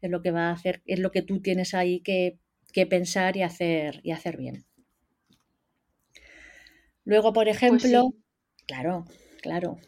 [0.00, 2.38] es lo que va a hacer, es lo que tú tienes ahí que,
[2.88, 4.64] pensar y hacer, y hacer bien.
[7.04, 8.14] Luego, por pues ejemplo,
[8.66, 9.04] claro,
[9.42, 9.78] claro.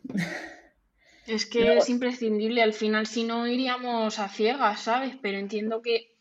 [1.26, 5.14] Es que es imprescindible, al final si no iríamos a ciegas, ¿sabes?
[5.22, 6.16] Pero entiendo que,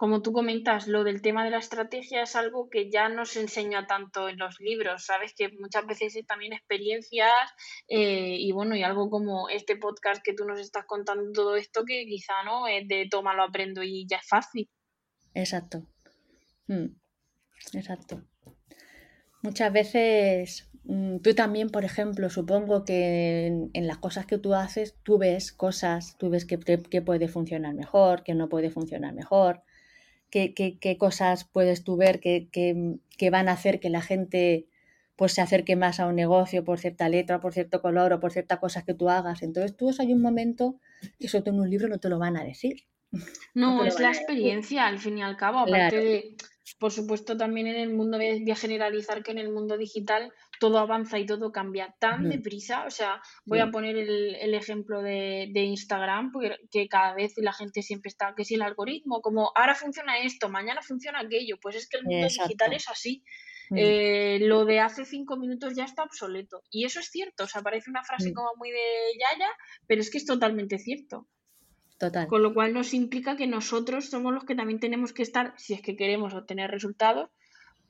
[0.00, 3.42] como tú comentas, lo del tema de la estrategia es algo que ya no se
[3.42, 5.34] enseña tanto en los libros, ¿sabes?
[5.36, 7.30] Que muchas veces es también experiencias
[7.86, 11.84] eh, y bueno, y algo como este podcast que tú nos estás contando todo esto
[11.84, 14.70] que quizá no es de toma lo aprendo y ya es fácil.
[15.34, 15.86] Exacto.
[16.66, 16.96] Mm,
[17.74, 18.22] exacto.
[19.42, 24.96] Muchas veces Mm, tú también, por ejemplo, supongo que en, las cosas que tú haces,
[25.02, 29.62] tú ves cosas, tú ves que, puede funcionar mejor, que no puede funcionar mejor,
[30.30, 32.98] qué, cosas puedes tú ver que,
[33.30, 34.66] van a hacer que la gente
[35.16, 38.32] pues se acerque más a un negocio por cierta letra, por cierto color o por
[38.32, 39.42] ciertas cosas que tú hagas.
[39.42, 40.80] Entonces tú hay un momento
[41.18, 42.84] que eso en un libro no te lo van a decir.
[43.54, 46.36] No, es la experiencia, al fin y al cabo, aparte de,
[46.78, 50.78] por supuesto, también en el mundo, voy a generalizar que en el mundo digital todo
[50.78, 52.84] avanza y todo cambia tan deprisa.
[52.86, 57.82] O sea, voy a poner el, ejemplo de, Instagram, porque, que cada vez la gente
[57.82, 61.88] siempre está, que si el algoritmo, como ahora funciona esto, mañana funciona aquello, pues es
[61.88, 63.24] que el mundo digital es así.
[63.70, 63.76] Mm.
[63.78, 66.62] Eh, lo de hace cinco minutos ya está obsoleto.
[66.70, 68.34] Y eso es cierto, o sea, parece una frase mm.
[68.34, 68.84] como muy de
[69.18, 69.48] Yaya,
[69.86, 71.26] pero es que es totalmente cierto.
[71.98, 72.28] Total.
[72.28, 75.72] Con lo cual nos implica que nosotros somos los que también tenemos que estar, si
[75.74, 77.30] es que queremos obtener resultados,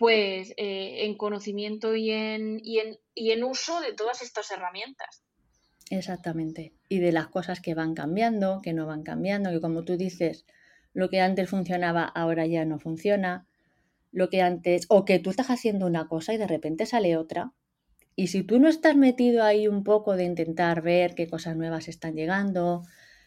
[0.00, 5.22] pues eh, en conocimiento y en, y, en, y en uso de todas estas herramientas.
[5.90, 6.72] Exactamente.
[6.88, 10.46] Y de las cosas que van cambiando, que no van cambiando, que como tú dices,
[10.94, 13.46] lo que antes funcionaba ahora ya no funciona,
[14.10, 17.52] lo que antes, o que tú estás haciendo una cosa y de repente sale otra.
[18.16, 21.88] Y si tú no estás metido ahí un poco de intentar ver qué cosas nuevas
[21.88, 22.84] están llegando,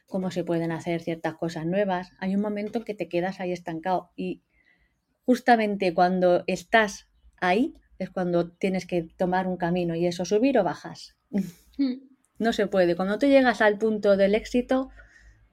[0.07, 3.51] cómo se pueden hacer ciertas cosas nuevas, hay un momento en que te quedas ahí
[3.51, 4.09] estancado.
[4.15, 4.41] Y
[5.25, 7.07] justamente cuando estás
[7.37, 11.15] ahí es cuando tienes que tomar un camino y eso, subir o bajas.
[11.77, 11.93] Hmm.
[12.39, 12.95] No se puede.
[12.95, 14.89] Cuando tú llegas al punto del éxito,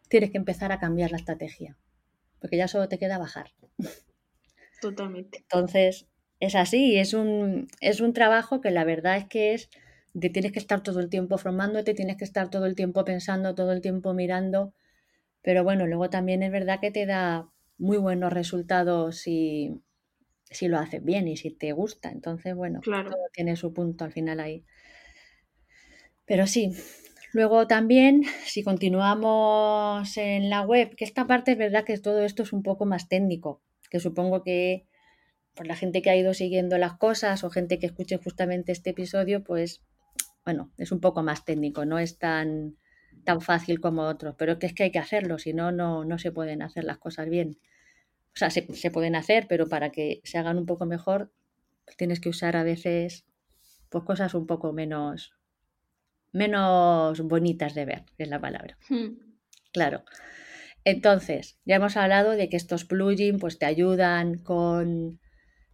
[0.08, 1.78] tienes que empezar a cambiar la estrategia,
[2.40, 3.52] porque ya solo te queda bajar.
[4.80, 5.38] Totalmente.
[5.38, 6.08] Entonces,
[6.40, 9.70] es así, es un, es un trabajo que la verdad es que es
[10.14, 13.54] de tienes que estar todo el tiempo formándote, tienes que estar todo el tiempo pensando,
[13.54, 14.74] todo el tiempo mirando,
[15.42, 17.48] pero bueno, luego también es verdad que te da
[17.80, 19.80] muy buenos resultados y,
[20.50, 22.10] si lo haces bien y si te gusta.
[22.10, 23.10] Entonces, bueno, Claro.
[23.10, 24.64] todo tiene su punto al final ahí.
[26.26, 26.72] Pero sí,
[27.32, 32.42] luego también, si continuamos en la web, que esta parte es verdad que todo esto
[32.42, 34.86] es un poco más técnico, que supongo que
[35.54, 38.90] por la gente que ha ido siguiendo las cosas o gente que escuche justamente este
[38.90, 39.82] episodio, pues
[40.44, 42.76] bueno, es un poco más técnico, no es tan,
[43.24, 46.32] tan fácil como otros, pero que es que hay que hacerlo, si no, no, se
[46.32, 47.58] pueden hacer las cosas bien.
[48.34, 51.32] O sea, se, se pueden hacer, pero para que se hagan un poco mejor,
[51.96, 53.24] tienes que usar a veces
[53.88, 55.34] pues cosas un poco menos,
[56.32, 58.78] menos bonitas de ver, es la palabra.
[58.88, 59.16] Hmm.
[59.72, 60.04] Claro.
[60.84, 65.20] Entonces, ya hemos hablado de que estos plugins pues, te ayudan con,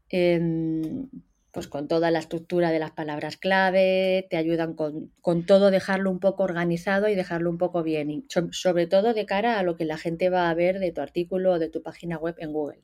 [0.08, 1.08] em,
[1.56, 6.10] pues, con toda la estructura de las palabras clave, te ayudan con, con todo dejarlo
[6.10, 9.62] un poco organizado y dejarlo un poco bien, y so- sobre todo de cara a
[9.62, 12.34] lo que la gente va a ver de tu artículo o de tu página web
[12.40, 12.82] en Google.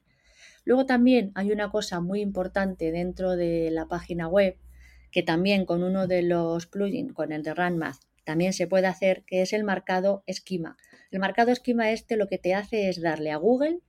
[0.64, 4.56] Luego también hay una cosa muy importante dentro de la página web
[5.10, 9.22] que también con uno de los plugins, con el de RunMath, también se puede hacer,
[9.26, 10.78] que es el marcado esquema.
[11.10, 13.80] El marcado esquema este lo que te hace es darle a Google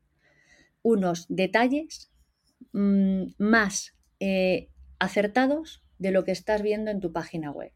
[0.82, 2.12] unos detalles
[2.74, 4.70] mm, más eh,
[5.04, 7.72] acertados de lo que estás viendo en tu página web.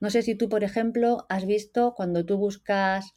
[0.00, 3.14] No sé si tú, por ejemplo, has visto cuando tú buscas,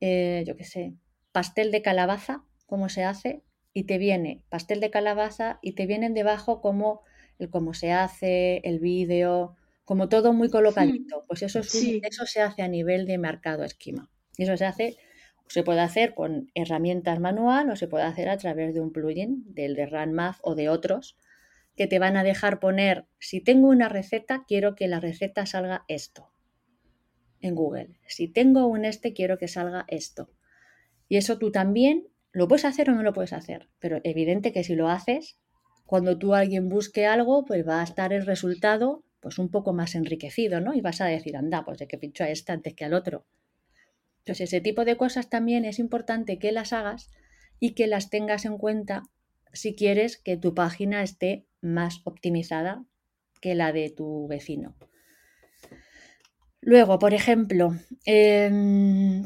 [0.00, 0.94] eh, yo qué sé,
[1.32, 3.42] pastel de calabaza, cómo se hace,
[3.72, 7.02] y te viene pastel de calabaza y te vienen debajo como
[7.38, 11.24] el cómo se hace, el vídeo, como todo muy colocadito.
[11.28, 12.00] Pues eso, es un- Sí.
[12.02, 14.10] eso se hace a nivel de marcado esquema.
[14.38, 14.96] Y eso se hace,
[15.48, 19.44] se puede hacer con herramientas manual o se puede hacer a través de un plugin,
[19.54, 21.16] del de RunMath o de otros,
[21.76, 25.84] que te van a dejar poner, si tengo una receta, quiero que la receta salga
[25.88, 26.32] esto
[27.40, 28.00] en Google.
[28.06, 30.30] Si tengo un este, quiero que salga esto.
[31.08, 34.64] Y eso tú también lo puedes hacer o no lo puedes hacer, pero evidente que
[34.64, 35.38] si lo haces,
[35.84, 39.94] cuando tú alguien busque algo, pues va a estar el resultado pues un poco más
[39.94, 40.74] enriquecido, ¿no?
[40.74, 43.26] Y vas a decir, anda, pues de que pincho a este antes que al otro.
[44.18, 47.10] Entonces, ese tipo de cosas también es importante que las hagas
[47.58, 49.04] y que las tengas en cuenta
[49.56, 52.84] si quieres que tu página esté más optimizada
[53.40, 54.76] que la de tu vecino.
[56.60, 59.22] Luego, por ejemplo, em,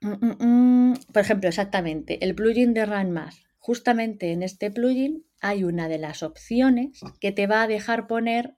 [0.00, 3.34] mm, mm, mm, por ejemplo, exactamente, el plugin de RunMath.
[3.58, 8.56] Justamente en este plugin hay una de las opciones que te va a dejar poner,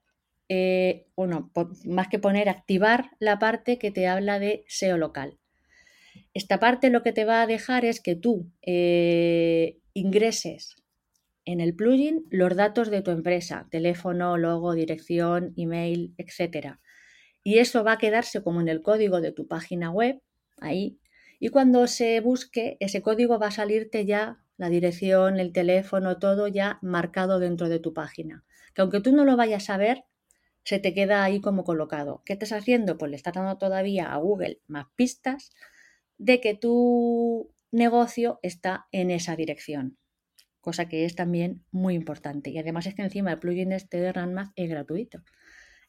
[0.49, 1.53] eh, bueno,
[1.85, 5.39] más que poner, activar la parte que te habla de SEO local.
[6.33, 10.77] Esta parte lo que te va a dejar es que tú eh, ingreses
[11.45, 16.81] en el plugin los datos de tu empresa, teléfono, logo, dirección, email, etcétera.
[17.43, 20.21] Y eso va a quedarse como en el código de tu página web,
[20.59, 20.99] ahí.
[21.39, 26.49] Y cuando se busque, ese código va a salirte ya la dirección, el teléfono, todo
[26.49, 28.45] ya marcado dentro de tu página.
[28.75, 30.05] Que aunque tú no lo vayas a ver,
[30.65, 32.23] se te queda ahí como colocado.
[32.25, 32.97] ¿Qué estás haciendo?
[32.97, 35.51] Pues le estás dando todavía a Google más pistas
[36.17, 39.99] de que tu negocio está en esa dirección.
[40.61, 42.51] Cosa que es también muy importante.
[42.51, 45.23] Y además es que encima el plugin este de RunMath es gratuito.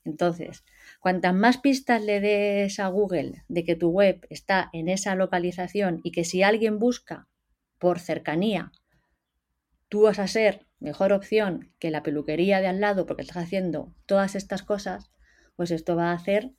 [0.04, 0.63] Entonces,
[1.00, 6.00] cuantas más pistas le des a Google de que tu web está en esa localización
[6.04, 7.28] y que si alguien busca
[7.80, 8.71] por cercanía,
[9.89, 13.95] tú vas a ser mejor opción que la peluquería de al lado porque estás haciendo
[14.06, 15.12] todas estas cosas,
[15.56, 16.52] pues esto va a hacer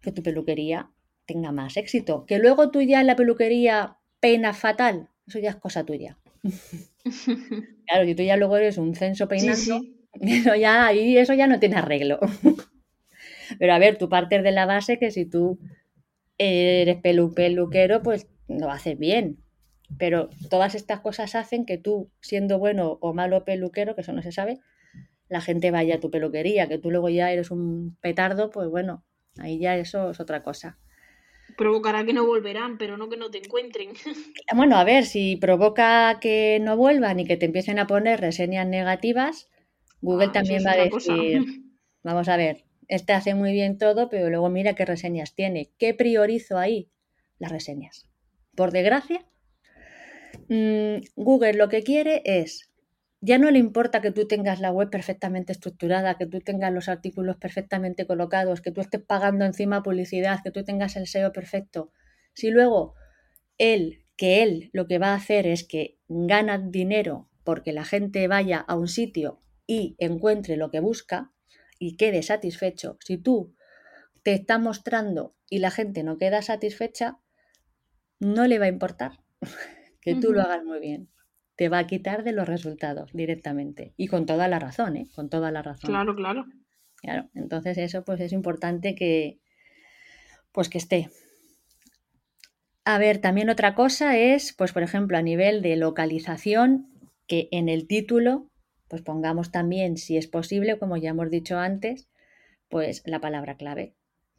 [0.00, 0.90] que tu peluquería
[1.26, 2.26] tenga más éxito.
[2.26, 6.18] Que luego tú ya en la peluquería peinas fatal, eso ya es cosa tuya.
[7.86, 10.06] Claro, si tú ya luego eres un censo peinando, sí.
[10.20, 12.20] eso ya, ahí eso ya no tiene arreglo.
[13.58, 15.58] Pero a ver, tú partes de la base que si tú
[16.38, 19.38] eres pelu peluquero, pues lo haces bien.
[19.98, 24.22] Pero todas estas cosas hacen que tú, siendo bueno o malo peluquero, que eso no
[24.22, 24.60] se sabe,
[25.28, 29.04] la gente vaya a tu peluquería, que tú luego ya eres un petardo, pues bueno,
[29.38, 30.78] ahí ya eso es otra cosa.
[31.56, 33.90] Provocará que no volverán, pero no que no te encuentren.
[34.54, 38.66] Bueno, a ver, si provoca que no vuelvan y que te empiecen a poner reseñas
[38.66, 39.48] negativas,
[40.00, 41.14] Google Ah, también va a cosa.
[41.16, 41.40] decir,
[42.02, 45.70] vamos a ver, este hace muy bien todo, pero luego mira qué reseñas tiene.
[45.78, 46.90] ¿Qué priorizo ahí?
[47.38, 48.08] Las reseñas.
[48.56, 49.26] Por desgracia,
[50.48, 52.69] mm, Google lo que quiere es,
[53.20, 56.88] ya no le importa que tú tengas la web perfectamente estructurada, que tú tengas los
[56.88, 61.92] artículos perfectamente colocados, que tú estés pagando encima publicidad, que tú tengas el SEO perfecto.
[62.32, 62.94] Si luego
[63.58, 68.26] él, que él lo que va a hacer es que gana dinero porque la gente
[68.26, 71.32] vaya a un sitio y encuentre lo que busca
[71.78, 73.54] y quede satisfecho, si tú
[74.22, 77.18] te estás mostrando y la gente no queda satisfecha,
[78.18, 79.20] no le va a importar
[80.00, 81.10] que tú lo hagas muy bien.
[81.60, 83.92] Te va a quitar de los resultados directamente.
[83.98, 85.08] Y con toda la razón, ¿eh?
[85.14, 85.90] Con toda la razón.
[85.90, 86.46] Claro, claro.
[86.96, 89.40] Claro, entonces eso pues es importante que
[90.52, 91.10] pues que esté.
[92.86, 96.86] A ver, también otra cosa es, pues por ejemplo, a nivel de localización,
[97.26, 98.48] que en el título,
[98.88, 102.08] pues pongamos también, si es posible, como ya hemos dicho antes,
[102.70, 103.92] pues la palabra clave.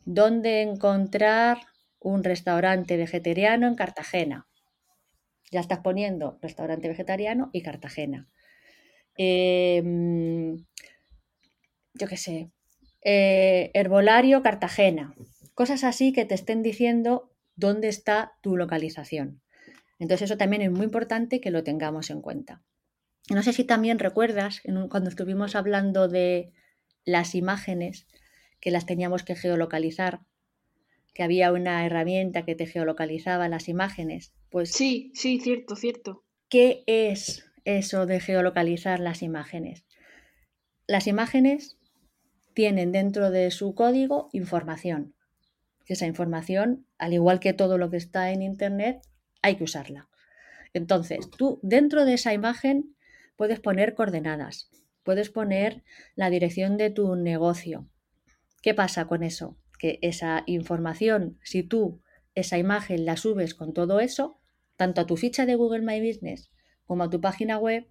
[0.05, 1.59] ¿Dónde encontrar
[1.99, 4.47] un restaurante vegetariano en Cartagena?
[5.51, 8.27] Ya estás poniendo restaurante vegetariano y Cartagena.
[9.17, 10.57] Em,
[11.93, 12.49] yo qué sé,
[13.03, 15.13] eh, herbolario Cartagena.
[15.53, 19.41] Cosas así que te estén diciendo dónde está tu localización.
[19.99, 22.63] Entonces eso también es muy importante que lo tengamos en cuenta.
[23.29, 26.51] No sé si también recuerdas cuando estuvimos hablando de
[27.05, 28.07] las imágenes
[28.59, 30.21] que las teníamos que geolocalizar,
[31.13, 34.33] que había una herramienta que te geolocalizaba las imágenes.
[34.49, 36.23] Pues sí, sí, cierto, cierto.
[36.49, 39.85] ¿Qué es eso de geolocalizar las imágenes?
[40.87, 41.77] Las imágenes
[42.53, 45.13] tienen dentro de su código información.
[45.85, 49.01] Esa información, al igual que todo lo que está en Internet,
[49.41, 50.09] hay que usarla.
[50.73, 52.95] Entonces, tú dentro de esa imagen
[53.35, 54.69] puedes poner coordenadas,
[55.03, 55.83] puedes poner
[56.15, 57.87] la dirección de tu negocio.
[58.61, 59.57] ¿Qué pasa con eso?
[59.81, 62.03] Que esa información, si tú
[62.35, 64.39] esa imagen la subes con todo eso,
[64.75, 66.51] tanto a tu ficha de Google My Business
[66.85, 67.87] como a tu página web,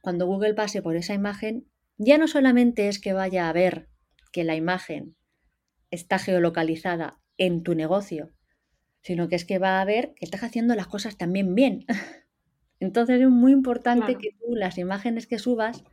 [0.00, 1.68] cuando Google pase por esa imagen,
[1.98, 3.88] ya no solamente es que vaya a ver
[4.32, 5.14] que la imagen
[5.92, 8.32] está geolocalizada en tu negocio,
[9.02, 11.86] sino que es que va a ver que estás haciendo las cosas también bien.
[12.80, 15.84] Entonces es muy importante que tú las imágenes que subas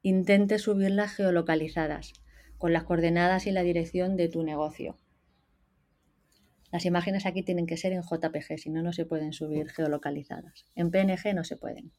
[0.00, 2.12] intentes subirlas geolocalizadas,
[2.58, 4.98] con las coordenadas y la dirección de tu negocio.
[6.72, 10.66] Las imágenes aquí tienen que ser en JPG, si no, no se pueden subir geolocalizadas.
[10.74, 11.92] En PNG no se pueden.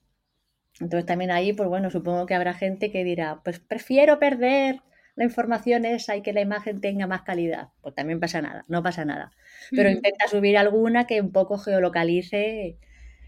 [0.80, 4.82] Entonces también ahí, pues bueno, supongo que habrá gente que dirá, pues prefiero perder
[5.16, 7.70] la información esa y que la imagen tenga más calidad.
[7.82, 9.32] Pues también pasa nada, no pasa nada.
[9.72, 12.78] Pero intenta subir alguna que un poco geolocalice.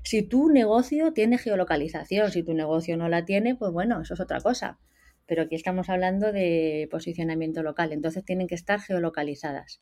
[0.04, 4.20] Si tu negocio tiene geolocalización, si tu negocio no la tiene, pues bueno, eso es
[4.20, 4.78] otra cosa.
[5.30, 9.80] Pero aquí estamos hablando de posicionamiento local, entonces tienen que estar geolocalizadas.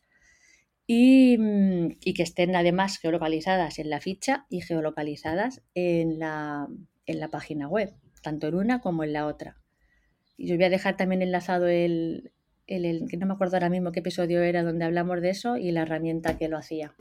[0.86, 6.68] Y, mm, y, que estén además geolocalizadas en la ficha y geolocalizadas en la,
[7.06, 9.58] en la página web, tanto en una como en la otra.
[10.36, 12.34] Y yo voy a dejar también enlazado el,
[12.68, 15.72] el, que no me acuerdo ahora mismo qué episodio era donde hablamos de eso y
[15.72, 16.94] la herramienta que lo hacía.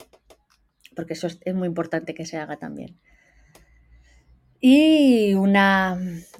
[0.95, 2.97] Porque eso es, muy importante que se haga también.
[4.59, 5.99] Y una,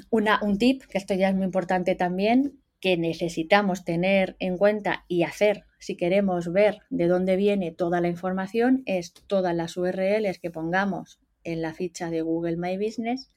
[0.09, 5.05] una, un tip, que esto ya es muy importante también, que necesitamos tener en cuenta
[5.07, 10.39] y hacer si queremos ver de dónde viene toda la información, es todas las URLs
[10.39, 13.31] que pongamos en la ficha de Google My Business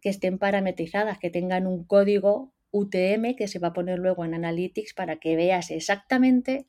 [0.00, 4.34] que estén parametrizadas, que tengan un código UTM que se va a poner luego en
[4.34, 6.66] Analytics para que veas exactamente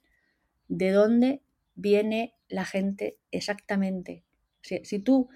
[0.67, 1.41] de dónde
[1.75, 4.23] viene la gente exactamente.
[4.61, 5.29] Si, tú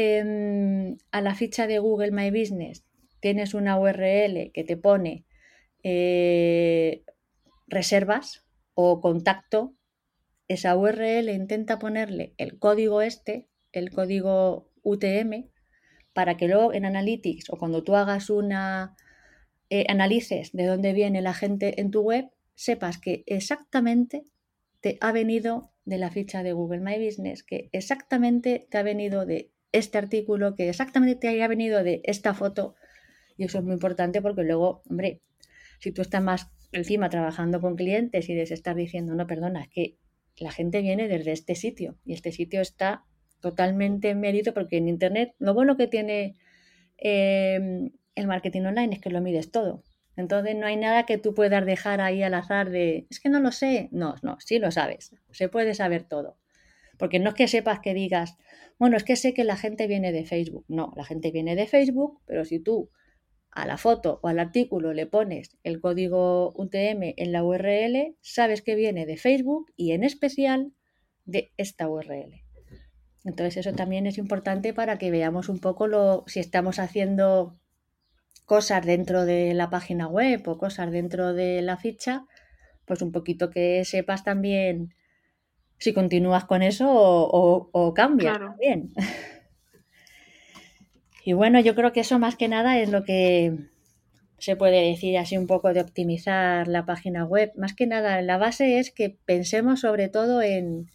[0.00, 2.84] em, a la ficha de Google My Business
[3.18, 5.24] tienes una URL que te pone
[5.82, 7.02] eh,
[7.66, 9.74] reservas o contacto,
[10.46, 15.50] esa URL intenta ponerle el código este, el código UTM,
[16.12, 18.96] para que luego en Analytics o cuando tú hagas una,
[19.68, 24.22] eh, analices de dónde viene la gente en tu web, sepas que exactamente
[24.80, 29.26] te ha venido de la ficha de Google My Business, que exactamente te ha venido
[29.26, 32.74] de este artículo, que exactamente te haya venido de esta foto.
[33.36, 35.20] Y eso es muy importante porque luego, hombre,
[35.78, 39.68] si tú estás más encima trabajando con clientes y les estás diciendo, no, perdona, es
[39.68, 39.96] que
[40.36, 43.04] la gente viene desde este sitio y este sitio está
[43.40, 46.36] totalmente en mérito porque en Internet lo bueno que tiene
[46.98, 49.82] eh, el marketing online es que lo mides todo.
[50.16, 53.38] Entonces no hay nada que tú puedas dejar ahí al azar de, es que no
[53.38, 53.88] lo sé.
[53.92, 55.14] No, no, sí lo sabes.
[55.30, 56.36] Se puede saber todo.
[56.98, 58.36] Porque no es que sepas que digas,
[58.78, 60.64] bueno, es que sé que la gente viene de Facebook.
[60.68, 62.90] No, la gente viene de Facebook, pero si tú
[63.50, 68.62] a la foto o al artículo le pones el código UTM en la URL, sabes
[68.62, 70.72] que viene de Facebook y en especial
[71.24, 72.42] de esta URL.
[73.24, 77.58] Entonces eso también es importante para que veamos un poco lo, si estamos haciendo
[78.44, 82.26] cosas dentro de la página web o cosas dentro de la ficha,
[82.86, 84.94] pues un poquito que sepas también
[85.78, 88.92] si continúas con eso o, cambias también.
[91.24, 93.54] Y bueno, yo creo que eso más que nada es lo que
[94.38, 97.52] se puede decir así un poco de optimizar la página web.
[97.54, 100.90] Más que nada, la base es que pensemos sobre todo en,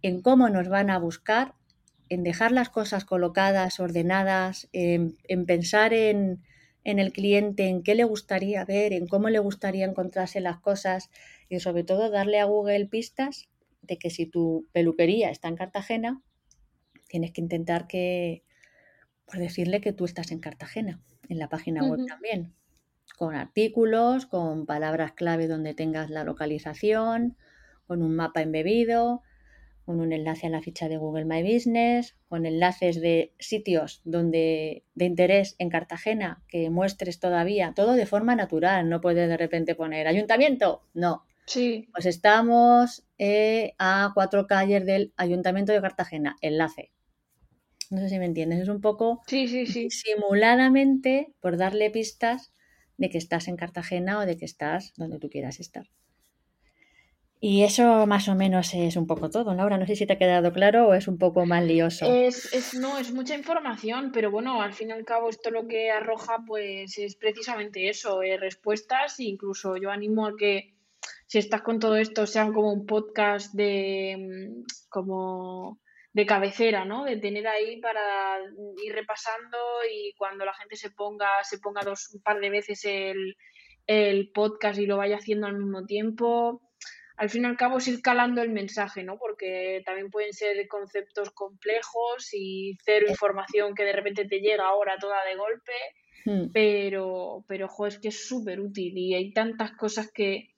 [0.00, 1.52] en cómo nos van a buscar
[2.08, 6.42] en dejar las cosas colocadas, ordenadas, en, pensar en,
[6.84, 11.10] en, el cliente, en qué le gustaría ver, en cómo le gustaría encontrarse las cosas
[11.50, 13.50] y sobre todo darle a Google pistas
[13.88, 16.22] de que si tu peluquería está en Cartagena,
[17.08, 18.44] tienes que intentar que,
[19.24, 22.54] por decirle que tú estás en Cartagena, en la página web también,
[23.16, 27.36] con artículos, con palabras clave donde tengas la localización,
[27.86, 29.22] con un mapa embebido,
[29.88, 34.84] con un enlace a la ficha de Google My Business, con enlaces de sitios donde
[34.94, 39.74] de interés en Cartagena que muestres todavía, todo de forma natural, no puedes de repente
[39.74, 41.24] poner ayuntamiento, no.
[41.48, 41.88] Sí.
[41.92, 46.92] Pues estamos eh, a cuatro calles del Ayuntamiento de Cartagena, enlace.
[47.90, 49.88] No sé si me entiendes, es un poco sí, sí, sí.
[49.88, 52.52] simuladamente por darle pistas
[52.98, 55.88] de que estás en Cartagena o de que estás donde tú quieras estar.
[57.40, 59.54] Y eso más o menos es un poco todo.
[59.54, 62.04] Laura, no sé si te ha quedado claro o es un poco más lioso.
[62.12, 65.66] Es, es, no, es mucha información, pero bueno, al fin y al cabo esto lo
[65.66, 69.20] que arroja pues es precisamente eso, eh, respuestas.
[69.20, 70.74] Incluso yo animo a que
[71.28, 75.78] si estás con todo esto sean como un podcast de mm, como
[76.12, 77.04] de cabecera, ¿no?
[77.04, 78.40] De tener ahí para
[78.82, 79.58] ir repasando
[79.88, 83.36] y cuando la gente se ponga, se ponga dos, un par de veces el,
[83.86, 86.62] el podcast y lo vaya haciendo al mismo tiempo
[87.18, 89.18] al fin y al cabo es ir calando el mensaje, ¿no?
[89.18, 94.96] Porque también pueden ser conceptos complejos y cero información que de repente te llega ahora
[95.00, 95.72] toda de golpe,
[96.24, 96.52] hmm.
[96.52, 100.54] pero, pero, jo, es que es súper útil y hay tantas cosas que,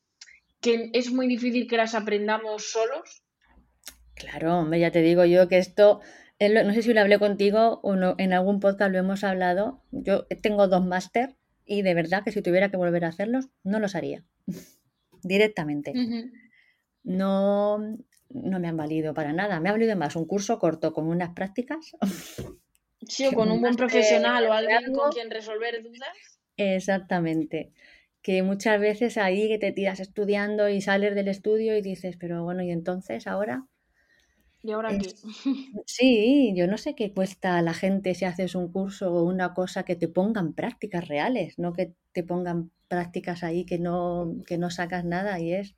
[0.61, 3.23] que es muy difícil que las aprendamos solos.
[4.15, 6.01] Claro, hombre, ya te digo yo que esto,
[6.41, 10.27] no sé si lo hablé contigo o no, en algún podcast lo hemos hablado, yo
[10.43, 13.95] tengo dos máster y de verdad que si tuviera que volver a hacerlos, no los
[13.95, 14.25] haría
[15.23, 15.95] directamente
[17.03, 17.79] no,
[18.29, 19.61] no me han valido para nada.
[19.61, 21.97] Me ha valido más un curso corto con unas prácticas.
[23.07, 26.41] Sí, o con un buen profesional o alguien con quien resolver dudas.
[26.57, 27.73] Exactamente.
[28.23, 32.45] Que muchas veces ahí que te tiras estudiando y sales del estudio y dices, pero
[32.45, 33.67] bueno, ¿y entonces ahora?
[34.63, 35.09] ¿Y ahora qué?
[35.87, 39.55] Sí, yo no sé qué cuesta a la gente si haces un curso o una
[39.55, 44.59] cosa que te pongan prácticas reales, no que te pongan prácticas ahí que no, que
[44.59, 45.75] no sacas nada y es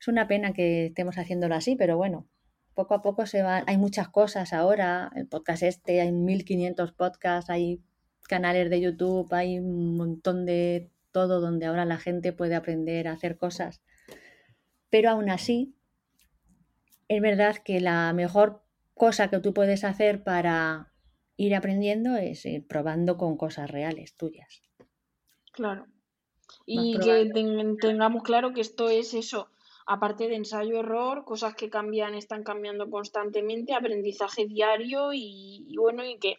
[0.00, 2.28] es una pena que estemos haciéndolo así, pero bueno,
[2.74, 3.64] poco a poco se van.
[3.66, 7.80] Hay muchas cosas ahora, el podcast este, hay 1500 podcasts, hay
[8.28, 13.12] canales de YouTube, hay un montón de todo donde ahora la gente puede aprender a
[13.12, 13.80] hacer cosas.
[14.90, 15.74] Pero aún así,
[17.08, 18.62] es verdad que la mejor
[18.92, 20.92] cosa que tú puedes hacer para
[21.38, 24.60] ir aprendiendo es ir probando con cosas reales tuyas.
[25.52, 25.86] Claro.
[26.66, 27.30] Y que
[27.80, 29.48] tengamos claro que esto es eso,
[29.86, 36.36] aparte de ensayo-error, cosas que cambian, están cambiando constantemente, aprendizaje diario y, bueno, y que,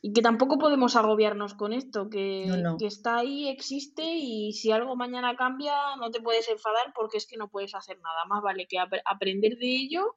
[0.00, 2.46] y que tampoco podemos agobiarnos con esto, que,
[2.78, 7.26] que, está ahí, existe y si algo mañana cambia no te puedes enfadar porque es
[7.26, 8.24] que no puedes hacer nada.
[8.28, 10.16] Más vale que aprender de ello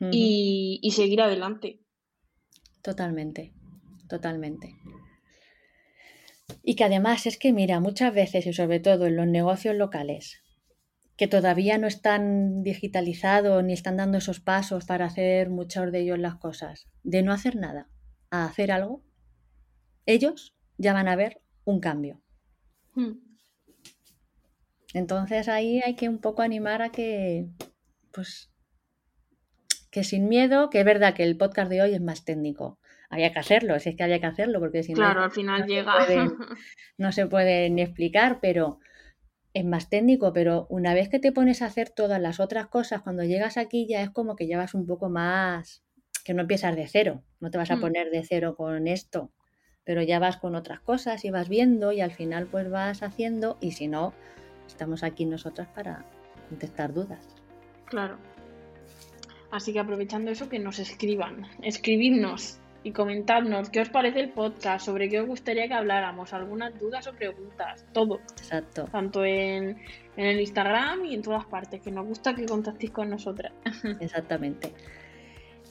[0.00, 1.80] y, y seguir adelante.
[2.82, 3.52] Totalmente,
[4.08, 4.76] totalmente.
[6.64, 10.42] Y que además es que, mira, muchas veces y sobre todo en los negocios locales,
[11.16, 16.18] que todavía no están digitalizados ni están dando esos pasos para hacer muchos de ellos
[16.18, 17.88] las cosas, de no hacer nada
[18.30, 19.02] a hacer algo,
[20.12, 22.20] ellos ya van a ver un cambio.
[22.94, 23.18] Hmm.
[24.94, 27.46] Entonces ahí hay que un poco animar a que,
[28.12, 28.50] pues,
[29.90, 32.78] que sin miedo, que es verdad que el podcast de hoy es más técnico.
[33.08, 34.98] Había que hacerlo, si es que había que hacerlo, porque si no.
[34.98, 35.92] Claro, al final llega.
[36.98, 38.78] no se puede ni explicar, pero
[39.52, 43.02] es más técnico, pero una vez que te pones a hacer todas las otras cosas,
[43.02, 45.82] cuando llegas aquí ya es como que llevas un poco más,
[46.24, 47.80] que no empiezas de cero, no te vas a mm.
[47.80, 49.32] poner de cero con esto,
[49.90, 53.58] pero ya vas con otras cosas y vas viendo y al final pues vas haciendo
[53.60, 54.14] y si no,
[54.68, 56.04] estamos aquí nosotras para
[56.48, 57.26] contestar dudas.
[57.86, 58.16] Claro.
[59.50, 64.86] Así que aprovechando eso, que nos escriban, escribidnos y comentadnos qué os parece el podcast,
[64.86, 68.20] sobre qué os gustaría que habláramos, algunas dudas o preguntas, todo.
[68.38, 68.84] Exacto.
[68.92, 69.76] Tanto en,
[70.16, 73.52] en el Instagram y en todas partes, que nos gusta que contactéis con nosotras.
[73.98, 74.72] Exactamente.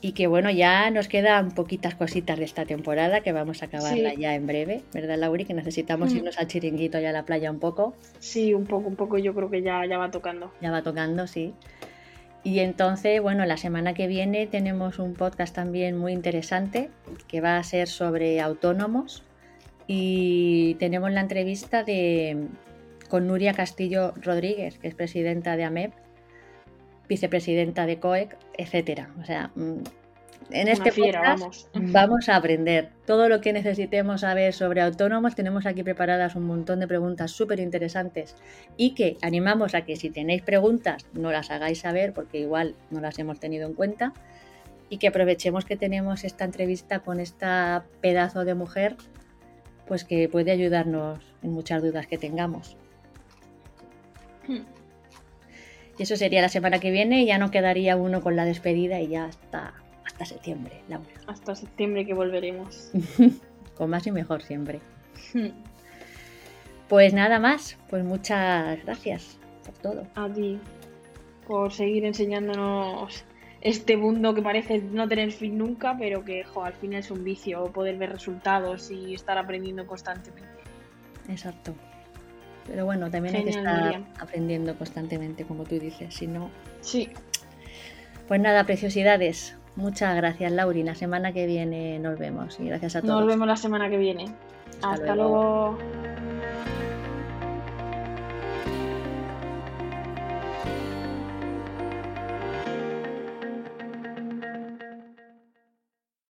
[0.02, 4.14] Y que bueno, ya nos quedan poquitas cositas de esta temporada que vamos a acabarla
[4.14, 5.44] ya en breve, ¿verdad, Lauri?
[5.44, 6.18] Que necesitamos mm.
[6.18, 7.94] irnos al chiringuito y a la playa un poco.
[8.20, 10.54] Sí, un poco, un poco, yo creo que ya, ya va tocando.
[10.62, 11.54] Ya va tocando, sí.
[12.44, 16.90] Y entonces, bueno, la semana que viene tenemos un podcast también muy interesante
[17.28, 19.24] que va a ser sobre autónomos
[19.88, 22.48] y tenemos la entrevista de,
[23.10, 25.92] con Nuria Castillo Rodríguez, que es presidenta de AMEP,
[27.10, 29.10] vicepresidenta de COEC, etcétera.
[29.20, 29.82] O sea, mm,
[30.52, 32.30] en este podcast vamos.
[32.30, 35.36] a aprender todo lo que necesitemos saber sobre autónomos.
[35.36, 38.36] Tenemos aquí preparadas un montón de preguntas súper interesantes
[38.78, 43.02] y que animamos a que si tenéis preguntas no las hagáis saber porque igual no
[43.02, 44.14] las hemos tenido en cuenta
[44.90, 48.96] y que aprovechemos que tenemos esta entrevista con esta pedazo de mujer
[49.88, 52.78] pues que puede ayudarnos en muchas dudas que tengamos.
[54.48, 54.79] Hmm.
[56.00, 59.02] Y eso sería la semana que viene y ya no quedaría uno con la despedida
[59.02, 59.74] y ya hasta,
[60.06, 61.10] hasta septiembre, Laura.
[61.28, 62.90] Hasta septiembre que volveremos.
[63.76, 64.80] con más y mejor siempre.
[65.34, 65.50] Hmm.
[66.88, 70.08] pues nada más, pues muchas gracias por todo.
[70.16, 70.58] A ti,
[71.46, 73.26] por seguir enseñándonos
[73.60, 77.66] este mundo que parece no tener fin nunca, pero que al fin es un vicio
[77.74, 80.48] poder ver resultados y estar aprendiendo constantemente.
[81.28, 81.76] Exacto.
[82.70, 86.50] Pero bueno, también hay que estar aprendiendo constantemente, como tú dices, si no.
[86.82, 87.10] Sí.
[88.28, 89.56] Pues nada, preciosidades.
[89.76, 90.84] Muchas gracias, Lauri.
[90.84, 93.22] La semana que viene nos vemos y gracias a todos.
[93.22, 94.26] Nos vemos la semana que viene.
[94.82, 95.78] Hasta, luego.